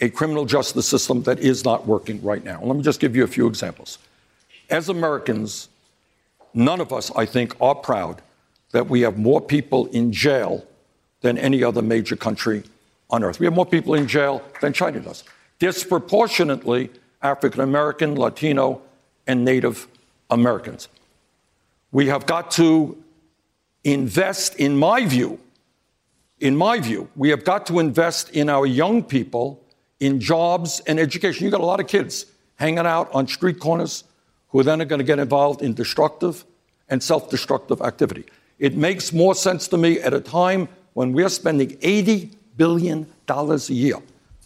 [0.00, 2.60] a criminal justice system that is not working right now.
[2.62, 3.98] Let me just give you a few examples.
[4.68, 5.68] As Americans,
[6.54, 8.22] none of us, I think, are proud
[8.72, 10.64] that we have more people in jail
[11.20, 12.62] than any other major country
[13.10, 13.40] on earth.
[13.40, 15.24] We have more people in jail than China does.
[15.58, 16.90] Disproportionately,
[17.22, 18.80] African American, Latino,
[19.26, 19.86] and Native
[20.30, 20.88] Americans.
[21.92, 23.02] We have got to
[23.84, 25.38] invest, in my view,
[26.38, 29.62] in my view, we have got to invest in our young people
[29.98, 31.44] in jobs and education.
[31.44, 34.04] You've got a lot of kids hanging out on street corners
[34.48, 36.44] who then are going to get involved in destructive
[36.88, 38.24] and self destructive activity.
[38.60, 43.56] It makes more sense to me at a time when we're spending $80 billion a
[43.68, 43.96] year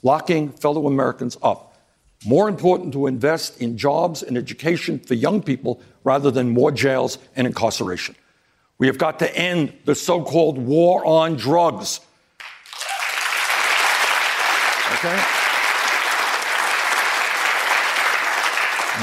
[0.05, 1.77] locking fellow Americans up.
[2.25, 7.19] More important to invest in jobs and education for young people rather than more jails
[7.35, 8.15] and incarceration.
[8.79, 12.01] We have got to end the so called war on drugs.
[14.95, 15.23] Okay?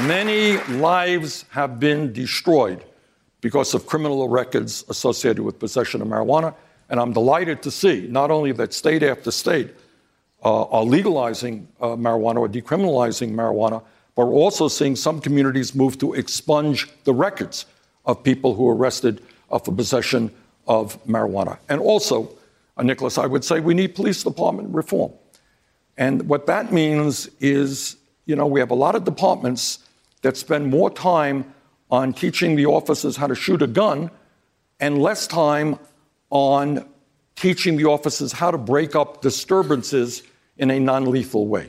[0.06, 2.82] Many lives have been destroyed
[3.42, 6.54] because of criminal records associated with possession of marijuana.
[6.88, 9.74] And I'm delighted to see not only that state after state
[10.44, 13.82] uh, are legalizing uh, marijuana or decriminalizing marijuana,
[14.14, 17.66] but we're also seeing some communities move to expunge the records
[18.06, 20.30] of people who are arrested uh, for possession
[20.66, 21.58] of marijuana.
[21.68, 22.30] And also,
[22.76, 25.12] uh, Nicholas, I would say we need police department reform.
[25.96, 29.80] And what that means is, you know, we have a lot of departments
[30.22, 31.52] that spend more time
[31.92, 34.10] on teaching the officers how to shoot a gun
[34.80, 35.78] and less time
[36.30, 36.88] on
[37.36, 40.22] teaching the officers how to break up disturbances
[40.56, 41.68] in a non lethal way.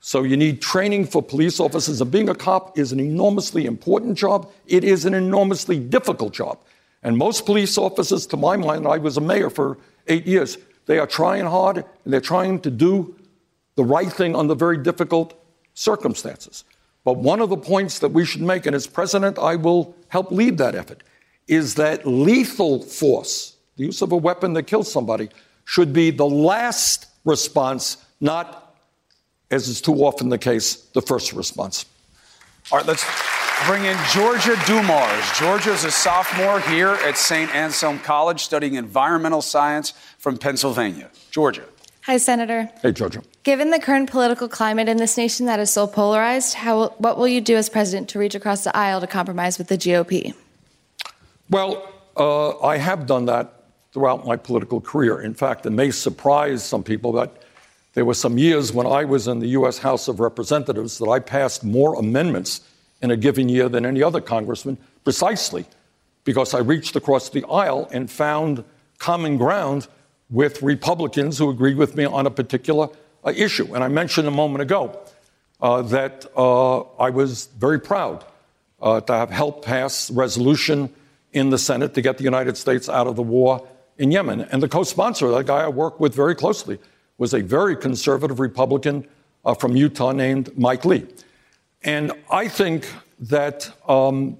[0.00, 2.00] So you need training for police officers.
[2.00, 4.52] And being a cop is an enormously important job.
[4.66, 6.58] It is an enormously difficult job.
[7.02, 10.98] And most police officers, to my mind, I was a mayor for eight years, they
[10.98, 13.16] are trying hard and they're trying to do
[13.74, 15.34] the right thing under very difficult
[15.74, 16.64] circumstances.
[17.06, 20.32] But one of the points that we should make, and as president, I will help
[20.32, 21.04] lead that effort,
[21.46, 25.28] is that lethal force, the use of a weapon that kills somebody,
[25.64, 28.74] should be the last response, not,
[29.52, 31.86] as is too often the case, the first response.
[32.72, 33.04] All right, let's
[33.68, 35.30] bring in Georgia Dumars.
[35.38, 37.54] Georgia is a sophomore here at St.
[37.54, 41.08] Anselm College studying environmental science from Pennsylvania.
[41.30, 41.66] Georgia.
[42.06, 42.70] Hi, Senator.
[42.82, 43.20] Hey, Georgia.
[43.42, 47.26] Given the current political climate in this nation that is so polarized, how, what will
[47.26, 50.32] you do as president to reach across the aisle to compromise with the GOP?
[51.50, 55.20] Well, uh, I have done that throughout my political career.
[55.20, 57.42] In fact, it may surprise some people that
[57.94, 59.78] there were some years when I was in the U.S.
[59.78, 62.60] House of Representatives that I passed more amendments
[63.02, 65.66] in a given year than any other congressman, precisely
[66.22, 68.62] because I reached across the aisle and found
[68.98, 69.88] common ground
[70.30, 72.88] with Republicans who agreed with me on a particular
[73.24, 73.74] uh, issue.
[73.74, 74.98] And I mentioned a moment ago
[75.60, 78.24] uh, that uh, I was very proud
[78.80, 80.92] uh, to have helped pass resolution
[81.32, 83.66] in the Senate to get the United States out of the war
[83.98, 84.42] in Yemen.
[84.42, 86.78] And the co-sponsor, that guy I worked with very closely,
[87.18, 89.06] was a very conservative Republican
[89.44, 91.06] uh, from Utah named Mike Lee.
[91.82, 92.88] And I think
[93.20, 94.38] that um,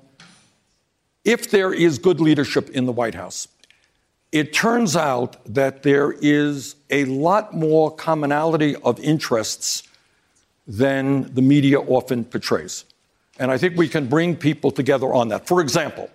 [1.25, 3.49] if there is good leadership in the White House,
[4.33, 9.83] it turns out that there is a lot more commonality of interests
[10.67, 12.85] than the media often portrays.
[13.39, 15.47] And I think we can bring people together on that.
[15.47, 16.11] For example,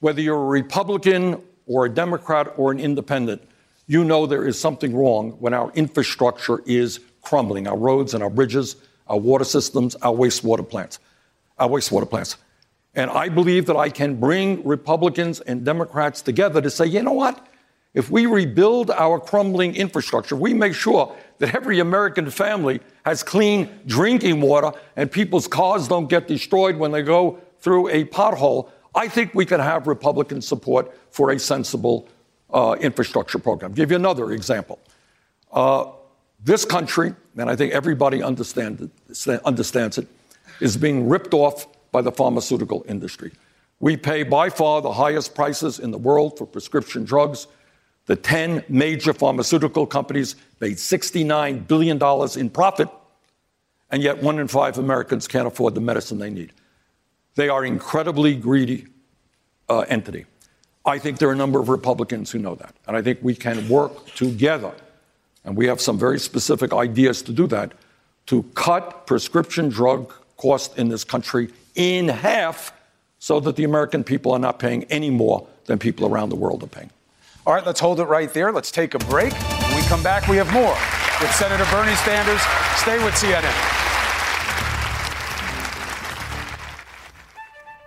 [0.00, 3.42] whether you're a Republican or a Democrat or an independent,
[3.86, 8.30] you know there is something wrong when our infrastructure is crumbling our roads and our
[8.30, 8.76] bridges,
[9.08, 10.98] our water systems, our wastewater plants.
[11.58, 12.36] our wastewater plants.
[12.94, 17.12] And I believe that I can bring Republicans and Democrats together to say, you know
[17.12, 17.46] what?
[17.94, 23.68] If we rebuild our crumbling infrastructure, we make sure that every American family has clean
[23.86, 29.08] drinking water and people's cars don't get destroyed when they go through a pothole, I
[29.08, 32.08] think we can have Republican support for a sensible
[32.50, 33.72] uh, infrastructure program.
[33.72, 34.78] I'll give you another example.
[35.52, 35.86] Uh,
[36.44, 40.06] this country, and I think everybody understand it, understands it,
[40.60, 43.32] is being ripped off by the pharmaceutical industry.
[43.80, 47.46] We pay by far the highest prices in the world for prescription drugs.
[48.08, 51.98] The 10 major pharmaceutical companies made $69 billion
[52.40, 52.88] in profit,
[53.90, 56.52] and yet one in five Americans can't afford the medicine they need.
[57.34, 58.86] They are incredibly greedy
[59.68, 60.24] uh, entity.
[60.86, 63.34] I think there are a number of Republicans who know that, and I think we
[63.34, 64.72] can work together,
[65.44, 67.72] and we have some very specific ideas to do that,
[68.26, 72.72] to cut prescription drug costs in this country in half
[73.18, 76.62] so that the American people are not paying any more than people around the world
[76.62, 76.90] are paying.
[77.48, 78.52] All right, let's hold it right there.
[78.52, 79.32] Let's take a break.
[79.32, 80.76] When we come back, we have more
[81.18, 82.42] with Senator Bernie Sanders.
[82.76, 83.48] Stay with CNN.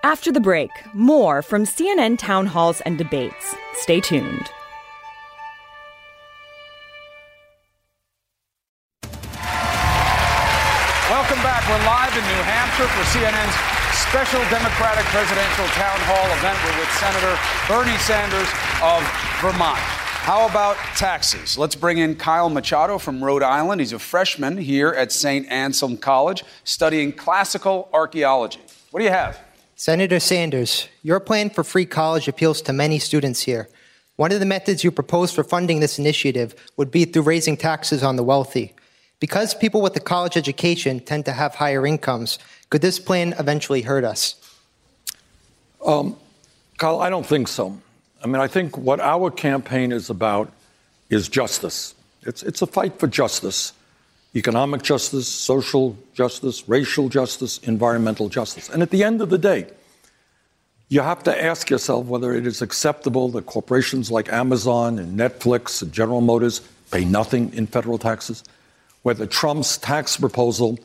[0.02, 3.56] After the break, more from CNN town halls and debates.
[3.76, 4.50] Stay tuned.
[11.08, 11.70] Welcome back.
[11.70, 13.81] We're live in New Hampshire for CNN's
[14.12, 16.60] special Democratic presidential town hall event.
[16.66, 18.50] We're with Senator Bernie Sanders
[18.84, 19.02] of
[19.40, 19.80] Vermont.
[19.80, 21.58] How about taxes?
[21.58, 23.80] Let's bring in Kyle Machado from Rhode Island.
[23.80, 25.50] He's a freshman here at St.
[25.50, 28.60] Anselm College studying classical archaeology.
[28.92, 29.40] What do you have?
[29.78, 33.70] Senator Sanders, your plan for free college appeals to many students here.
[34.18, 38.04] One of the methods you propose for funding this initiative would be through raising taxes
[38.04, 38.76] on the wealthy.
[39.22, 42.40] Because people with a college education tend to have higher incomes,
[42.72, 44.36] could this plan eventually hurt us?
[45.86, 46.16] Um,
[46.80, 47.78] Kyle, I don't think so.
[48.24, 50.52] I mean, I think what our campaign is about
[51.10, 51.94] is justice.
[52.24, 53.74] It's, it's a fight for justice
[54.34, 58.70] economic justice, social justice, racial justice, environmental justice.
[58.70, 59.68] And at the end of the day,
[60.88, 65.82] you have to ask yourself whether it is acceptable that corporations like Amazon and Netflix
[65.82, 66.62] and General Motors
[66.92, 68.44] pay nothing in federal taxes,
[69.04, 70.80] whether Trump's tax proposal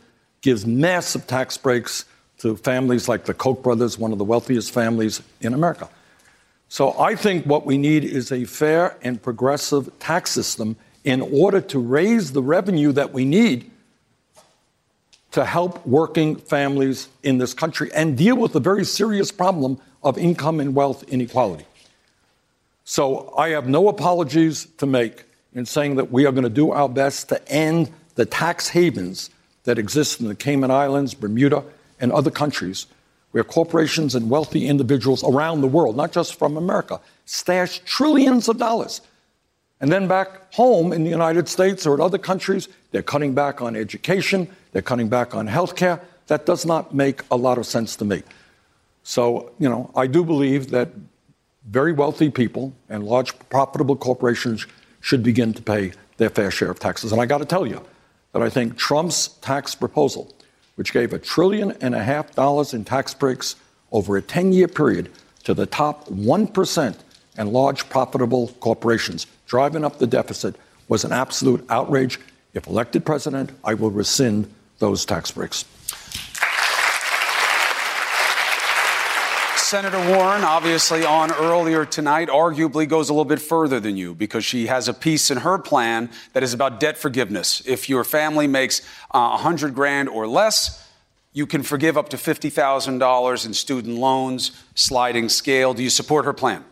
[0.46, 2.04] gives massive tax breaks
[2.38, 5.90] to families like the Koch brothers, one of the wealthiest families in America.
[6.68, 11.60] So I think what we need is a fair and progressive tax system in order
[11.62, 13.68] to raise the revenue that we need
[15.32, 20.16] to help working families in this country and deal with the very serious problem of
[20.16, 21.66] income and wealth inequality.
[22.84, 25.24] So I have no apologies to make
[25.54, 29.30] in saying that we are going to do our best to end the tax havens
[29.66, 31.62] that exists in the Cayman Islands, Bermuda,
[32.00, 32.86] and other countries
[33.32, 38.56] where corporations and wealthy individuals around the world, not just from America, stash trillions of
[38.56, 39.02] dollars.
[39.78, 43.60] And then back home in the United States or in other countries, they're cutting back
[43.60, 46.00] on education, they're cutting back on health care.
[46.28, 48.22] That does not make a lot of sense to me.
[49.02, 50.88] So, you know, I do believe that
[51.68, 54.66] very wealthy people and large profitable corporations
[55.00, 57.12] should begin to pay their fair share of taxes.
[57.12, 57.84] And I got to tell you
[58.36, 60.30] that I think Trump's tax proposal
[60.74, 63.56] which gave a trillion and a half dollars in tax breaks
[63.92, 65.10] over a 10 year period
[65.44, 66.96] to the top 1%
[67.38, 70.54] and large profitable corporations, driving up the deficit,
[70.88, 72.20] was an absolute outrage.
[72.52, 75.64] If elected president, I will rescind those tax breaks.
[79.66, 84.44] Senator Warren, obviously on earlier tonight, arguably goes a little bit further than you because
[84.44, 87.64] she has a piece in her plan that is about debt forgiveness.
[87.66, 88.80] If your family makes
[89.12, 90.88] uh, a uh, hundred grand or less,
[91.32, 95.74] you can forgive up to fifty thousand dollars in student loans, sliding scale.
[95.74, 96.64] Do you support her plan?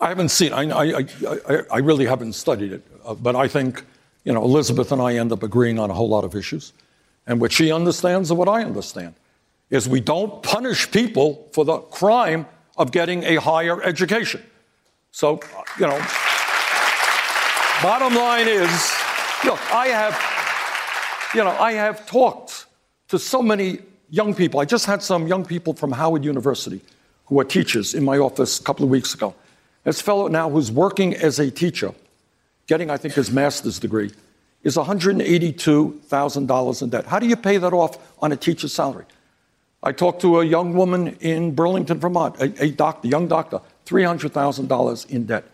[0.00, 0.52] I haven't seen.
[0.52, 1.06] I, I,
[1.48, 3.84] I, I really haven't studied it, uh, but I think
[4.24, 6.72] you know Elizabeth and I end up agreeing on a whole lot of issues,
[7.28, 9.14] and what she understands and what I understand
[9.70, 12.44] is we don't punish people for the crime
[12.76, 14.42] of getting a higher education.
[15.12, 15.40] So,
[15.78, 15.98] you know,
[17.82, 18.70] bottom line is,
[19.44, 20.20] look, I have,
[21.34, 22.66] you know, I have talked
[23.08, 24.60] to so many young people.
[24.60, 26.80] I just had some young people from Howard University
[27.26, 29.34] who are teachers in my office a couple of weeks ago.
[29.84, 31.92] This fellow now who's working as a teacher,
[32.66, 34.10] getting, I think, his master's degree,
[34.62, 37.06] is $182,000 in debt.
[37.06, 39.06] How do you pay that off on a teacher's salary?
[39.82, 45.10] I talked to a young woman in Burlington, Vermont, a, a doctor, young doctor, $300,000
[45.10, 45.44] in debt.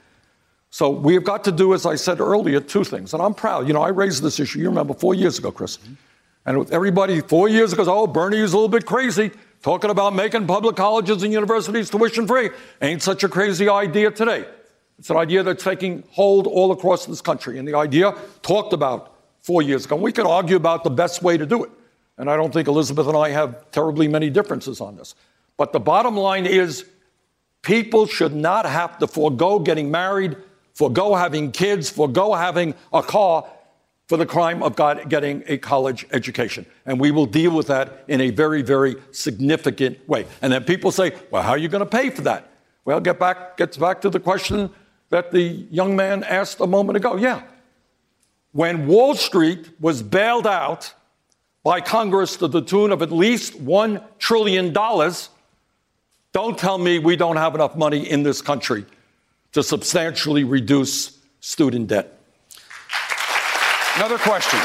[0.71, 3.15] So we have got to do, as I said earlier, two things.
[3.15, 3.69] And I'm proud.
[3.69, 5.77] You know, I raised this issue, you remember, four years ago, Chris.
[5.77, 5.95] Mm-hmm.
[6.45, 9.31] And with everybody four years ago, oh, Bernie is a little bit crazy
[9.63, 12.51] Talking about making public colleges and universities tuition free
[12.81, 14.45] ain't such a crazy idea today.
[14.99, 17.59] It's an idea that's taking hold all across this country.
[17.59, 19.97] And the idea talked about four years ago.
[19.97, 21.71] And we could argue about the best way to do it.
[22.19, 25.15] And I don't think Elizabeth and I have terribly many differences on this.
[25.57, 26.85] But the bottom line is
[27.63, 30.37] people should not have to forego getting married,
[30.75, 33.47] forego having kids, forego having a car
[34.07, 34.77] for the crime of
[35.09, 36.65] getting a college education.
[36.87, 40.27] And we will deal with that in a very, very significant way.
[40.41, 42.49] And then people say, well, how are you going to pay for that?
[42.85, 44.71] Well, get back, gets back to the question
[45.11, 47.17] that the young man asked a moment ago.
[47.17, 47.43] Yeah.
[48.53, 50.95] When Wall Street was bailed out
[51.67, 57.35] by Congress to the tune of at least $1 trillion, don't tell me we don't
[57.35, 58.87] have enough money in this country
[59.51, 62.21] to substantially reduce student debt.
[63.97, 64.61] Another question.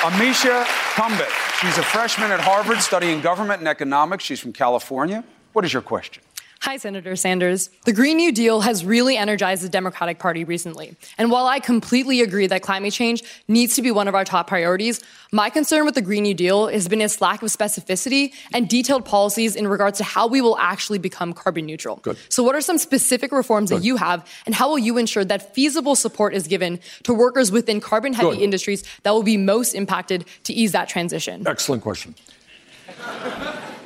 [0.00, 0.64] Amisha
[0.96, 1.30] Kumbit.
[1.60, 4.24] She's a freshman at Harvard studying government and economics.
[4.24, 5.22] She's from California.
[5.52, 6.23] What is your question?
[6.64, 7.68] Hi, Senator Sanders.
[7.84, 10.96] The Green New Deal has really energized the Democratic Party recently.
[11.18, 14.46] And while I completely agree that climate change needs to be one of our top
[14.46, 18.66] priorities, my concern with the Green New Deal has been its lack of specificity and
[18.66, 21.96] detailed policies in regards to how we will actually become carbon neutral.
[21.96, 22.16] Good.
[22.30, 23.80] So, what are some specific reforms Good.
[23.80, 27.52] that you have, and how will you ensure that feasible support is given to workers
[27.52, 28.42] within carbon heavy Good.
[28.42, 31.46] industries that will be most impacted to ease that transition?
[31.46, 32.14] Excellent question.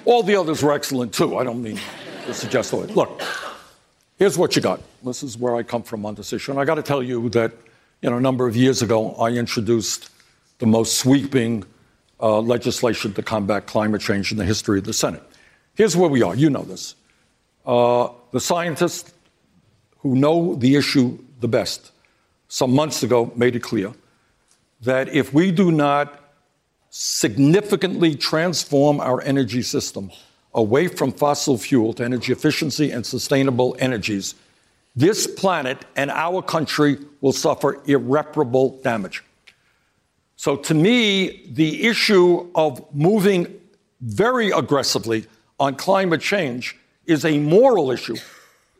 [0.05, 1.39] All the others were excellent too.
[1.39, 1.81] I don't mean
[2.35, 2.95] suggest that.
[2.95, 3.23] Look,
[4.19, 4.81] here's what you got.
[5.05, 6.51] This is where I come from on this issue.
[6.53, 7.53] And I got to tell you that,
[8.03, 10.11] you know, a number of years ago, I introduced
[10.59, 11.65] the most sweeping
[12.21, 15.23] uh, legislation to combat climate change in the history of the Senate.
[15.75, 16.35] Here's where we are.
[16.35, 16.95] You know this.
[17.65, 19.13] Uh, the scientists
[20.01, 21.93] who know the issue the best
[22.49, 23.93] some months ago made it clear
[24.81, 26.21] that if we do not
[26.91, 30.11] significantly transform our energy system
[30.59, 34.35] away from fossil fuel to energy efficiency and sustainable energies,
[34.97, 39.23] this planet and our country will suffer irreparable damage.
[40.35, 43.61] So, to me, the issue of moving
[44.01, 45.27] very aggressively
[45.61, 48.17] on climate change is a moral issue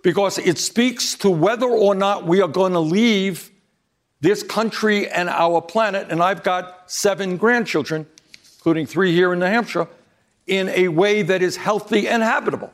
[0.03, 3.51] because it speaks to whether or not we are going to leave
[4.21, 6.09] this country and our planet.
[6.11, 8.07] And I've got seven grandchildren,
[8.57, 9.89] including three here in New Hampshire,
[10.49, 12.73] in a way that is healthy and habitable.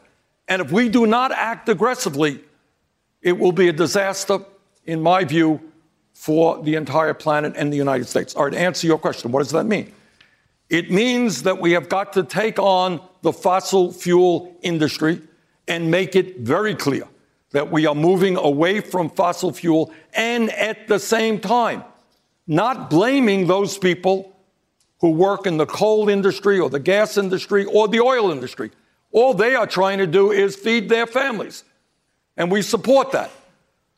[0.49, 2.41] And if we do not act aggressively,
[3.21, 4.39] it will be a disaster,
[4.87, 5.61] in my view,
[6.13, 8.35] for the entire planet and the United States.
[8.35, 9.93] All right, answer your question, what does that mean?
[10.71, 15.21] It means that we have got to take on the fossil fuel industry
[15.67, 17.09] and make it very clear
[17.51, 21.85] that we are moving away from fossil fuel and at the same time
[22.47, 24.34] not blaming those people
[25.05, 28.71] who work in the coal industry or the gas industry or the oil industry.
[29.13, 31.63] All they are trying to do is feed their families.
[32.39, 33.31] And we support that.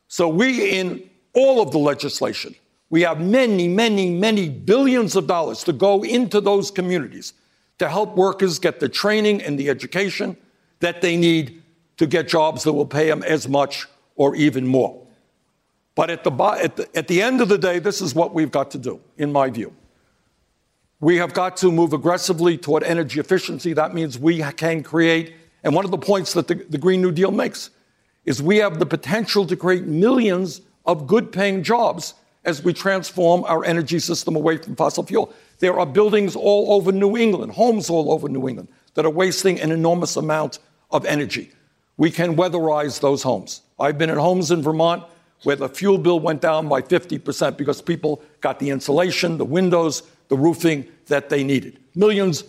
[0.08, 2.56] So we, in all of the legislation,
[2.90, 7.34] we have many, many, many billions of dollars to go into those communities
[7.78, 10.36] to help workers get the training and the education
[10.80, 11.62] that they need
[11.98, 13.86] to get jobs that will pay them as much
[14.16, 15.06] or even more.
[15.94, 18.50] But at the, at the, at the end of the day, this is what we've
[18.50, 19.72] got to do, in my view.
[21.00, 23.74] We have got to move aggressively toward energy efficiency.
[23.74, 27.12] That means we can create, and one of the points that the, the Green New
[27.12, 27.70] Deal makes
[28.24, 32.14] is we have the potential to create millions of good paying jobs
[32.46, 35.32] as we transform our energy system away from fossil fuel.
[35.58, 39.60] There are buildings all over New England, homes all over New England, that are wasting
[39.60, 41.50] an enormous amount of energy.
[41.98, 43.62] We can weatherize those homes.
[43.78, 45.04] I've been in homes in Vermont
[45.42, 50.02] where the fuel bill went down by 50% because people got the insulation, the windows,
[50.28, 51.78] the roofing that they needed.
[51.94, 52.44] Millions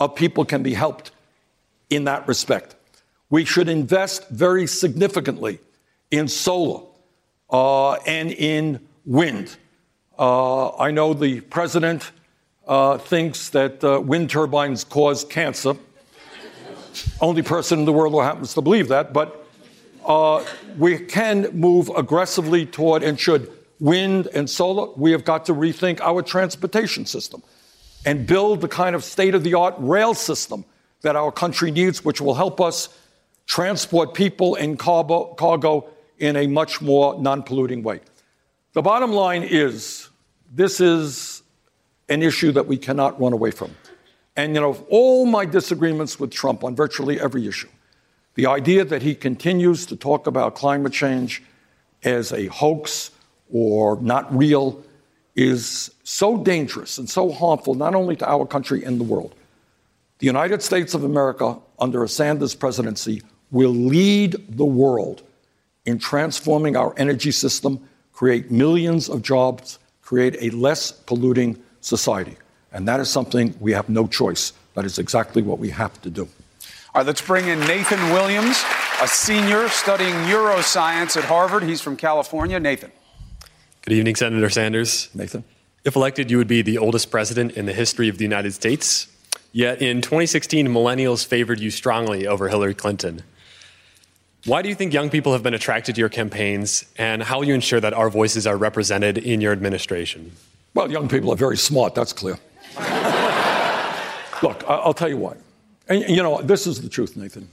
[0.00, 1.10] of people can be helped
[1.90, 2.74] in that respect.
[3.30, 5.58] We should invest very significantly
[6.10, 6.84] in solar
[7.50, 9.56] uh, and in wind.
[10.18, 12.10] Uh, I know the president
[12.66, 15.74] uh, thinks that uh, wind turbines cause cancer.
[17.20, 19.46] Only person in the world who happens to believe that, but
[20.04, 20.44] uh,
[20.78, 24.92] we can move aggressively toward and should wind and solar.
[24.96, 27.42] We have got to rethink our transportation system
[28.04, 30.64] and build the kind of state of the art rail system
[31.02, 32.88] that our country needs, which will help us
[33.46, 38.00] transport people and cargo, cargo in a much more non polluting way.
[38.72, 40.08] The bottom line is
[40.52, 41.42] this is
[42.08, 43.74] an issue that we cannot run away from.
[44.36, 47.68] And, you know, all my disagreements with Trump on virtually every issue,
[48.34, 51.42] the idea that he continues to talk about climate change
[52.04, 53.10] as a hoax
[53.52, 54.82] or not real
[55.36, 59.34] is so dangerous and so harmful, not only to our country and the world,
[60.18, 65.22] The United States of America, under a Sanders presidency, will lead the world
[65.86, 67.80] in transforming our energy system,
[68.12, 72.36] create millions of jobs, create a less polluting society.
[72.72, 74.52] And that is something we have no choice.
[74.74, 76.28] That is exactly what we have to do.
[76.94, 78.62] All right, let's bring in Nathan Williams,
[79.00, 81.62] a senior studying neuroscience at Harvard.
[81.62, 82.58] He's from California.
[82.58, 82.90] Nathan.
[83.82, 85.08] Good evening, Senator Sanders.
[85.14, 85.44] Nathan.
[85.84, 89.06] If elected, you would be the oldest president in the history of the United States.
[89.52, 93.22] Yet in 2016, millennials favored you strongly over Hillary Clinton.
[94.44, 97.46] Why do you think young people have been attracted to your campaigns, and how will
[97.46, 100.32] you ensure that our voices are represented in your administration?
[100.74, 102.38] Well, young people are very smart, that's clear.
[104.42, 105.36] Look, I'll tell you why.
[105.88, 107.48] And, you know, this is the truth, Nathan.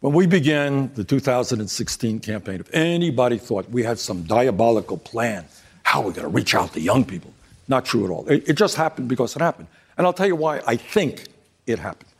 [0.00, 5.44] When we began the 2016 campaign, if anybody thought we had some diabolical plan,
[5.88, 7.32] how are we're going to reach out to young people,
[7.66, 8.28] not true at all.
[8.28, 9.68] It, it just happened because it happened.
[9.96, 11.24] And I'll tell you why I think
[11.66, 12.10] it happened.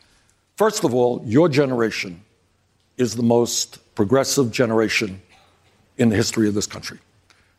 [0.56, 2.22] First of all, your generation
[2.96, 5.20] is the most progressive generation
[5.98, 6.98] in the history of this country.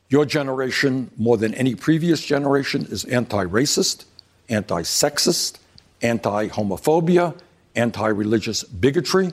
[0.10, 4.06] Your generation, more than any previous generation, is anti racist,
[4.50, 5.60] anti sexist,
[6.02, 7.40] anti homophobia,
[7.76, 9.32] anti religious bigotry.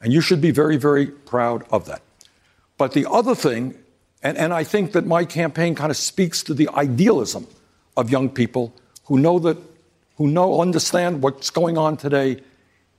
[0.00, 2.02] And you should be very, very proud of that.
[2.78, 3.81] But the other thing,
[4.22, 7.46] and, and I think that my campaign kind of speaks to the idealism
[7.96, 8.72] of young people
[9.04, 9.58] who know that,
[10.16, 12.40] who know, understand what's going on today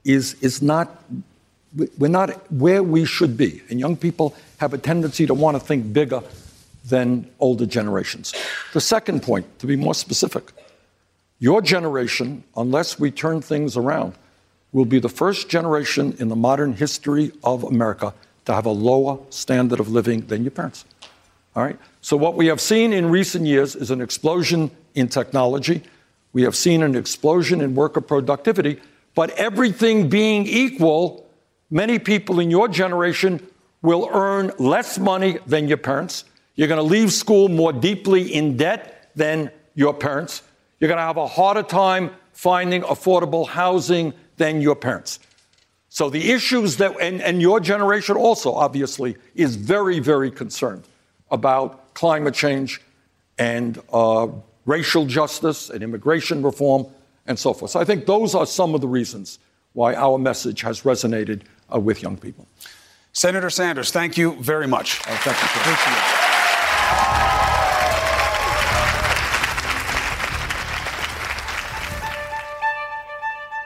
[0.04, 1.04] is, is not,
[1.98, 3.62] we're not where we should be.
[3.70, 6.22] And young people have a tendency to want to think bigger
[6.86, 8.34] than older generations.
[8.74, 10.52] The second point, to be more specific,
[11.40, 14.14] your generation, unless we turn things around,
[14.74, 18.14] will be the first generation in the modern history of America
[18.46, 20.84] to have a lower standard of living than your parents.
[21.56, 21.80] All right?
[22.02, 25.84] So, what we have seen in recent years is an explosion in technology.
[26.34, 28.80] We have seen an explosion in worker productivity.
[29.16, 31.30] But everything being equal,
[31.70, 33.46] many people in your generation
[33.84, 36.26] will earn less money than your parents.
[36.56, 40.42] You're going to leave school more deeply in debt than your parents.
[40.80, 45.20] You're going to have a harder time finding affordable housing than your parents.
[45.90, 50.86] So the issues that, and, and your generation also obviously is very, very concerned
[51.34, 52.82] about climate change
[53.38, 54.28] and uh,
[54.66, 56.86] racial justice and immigration reform
[57.28, 57.72] and so forth.
[57.72, 59.40] So I think those are some of the reasons
[59.74, 61.42] why our message has resonated
[61.74, 62.48] uh, with young people.
[63.12, 65.02] Senator Sanders, thank you very much.
[65.08, 65.48] Oh, thank you.
[65.48, 66.24] Thank you.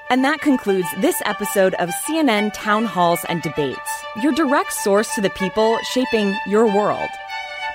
[0.10, 5.22] And that concludes this episode of CNN Town Halls and Debates, your direct source to
[5.22, 7.10] the people shaping your world.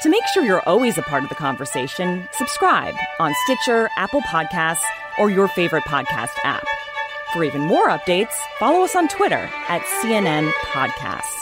[0.03, 4.83] To make sure you're always a part of the conversation, subscribe on Stitcher, Apple Podcasts,
[5.17, 6.65] or your favorite podcast app.
[7.33, 11.42] For even more updates, follow us on Twitter at CNN Podcasts.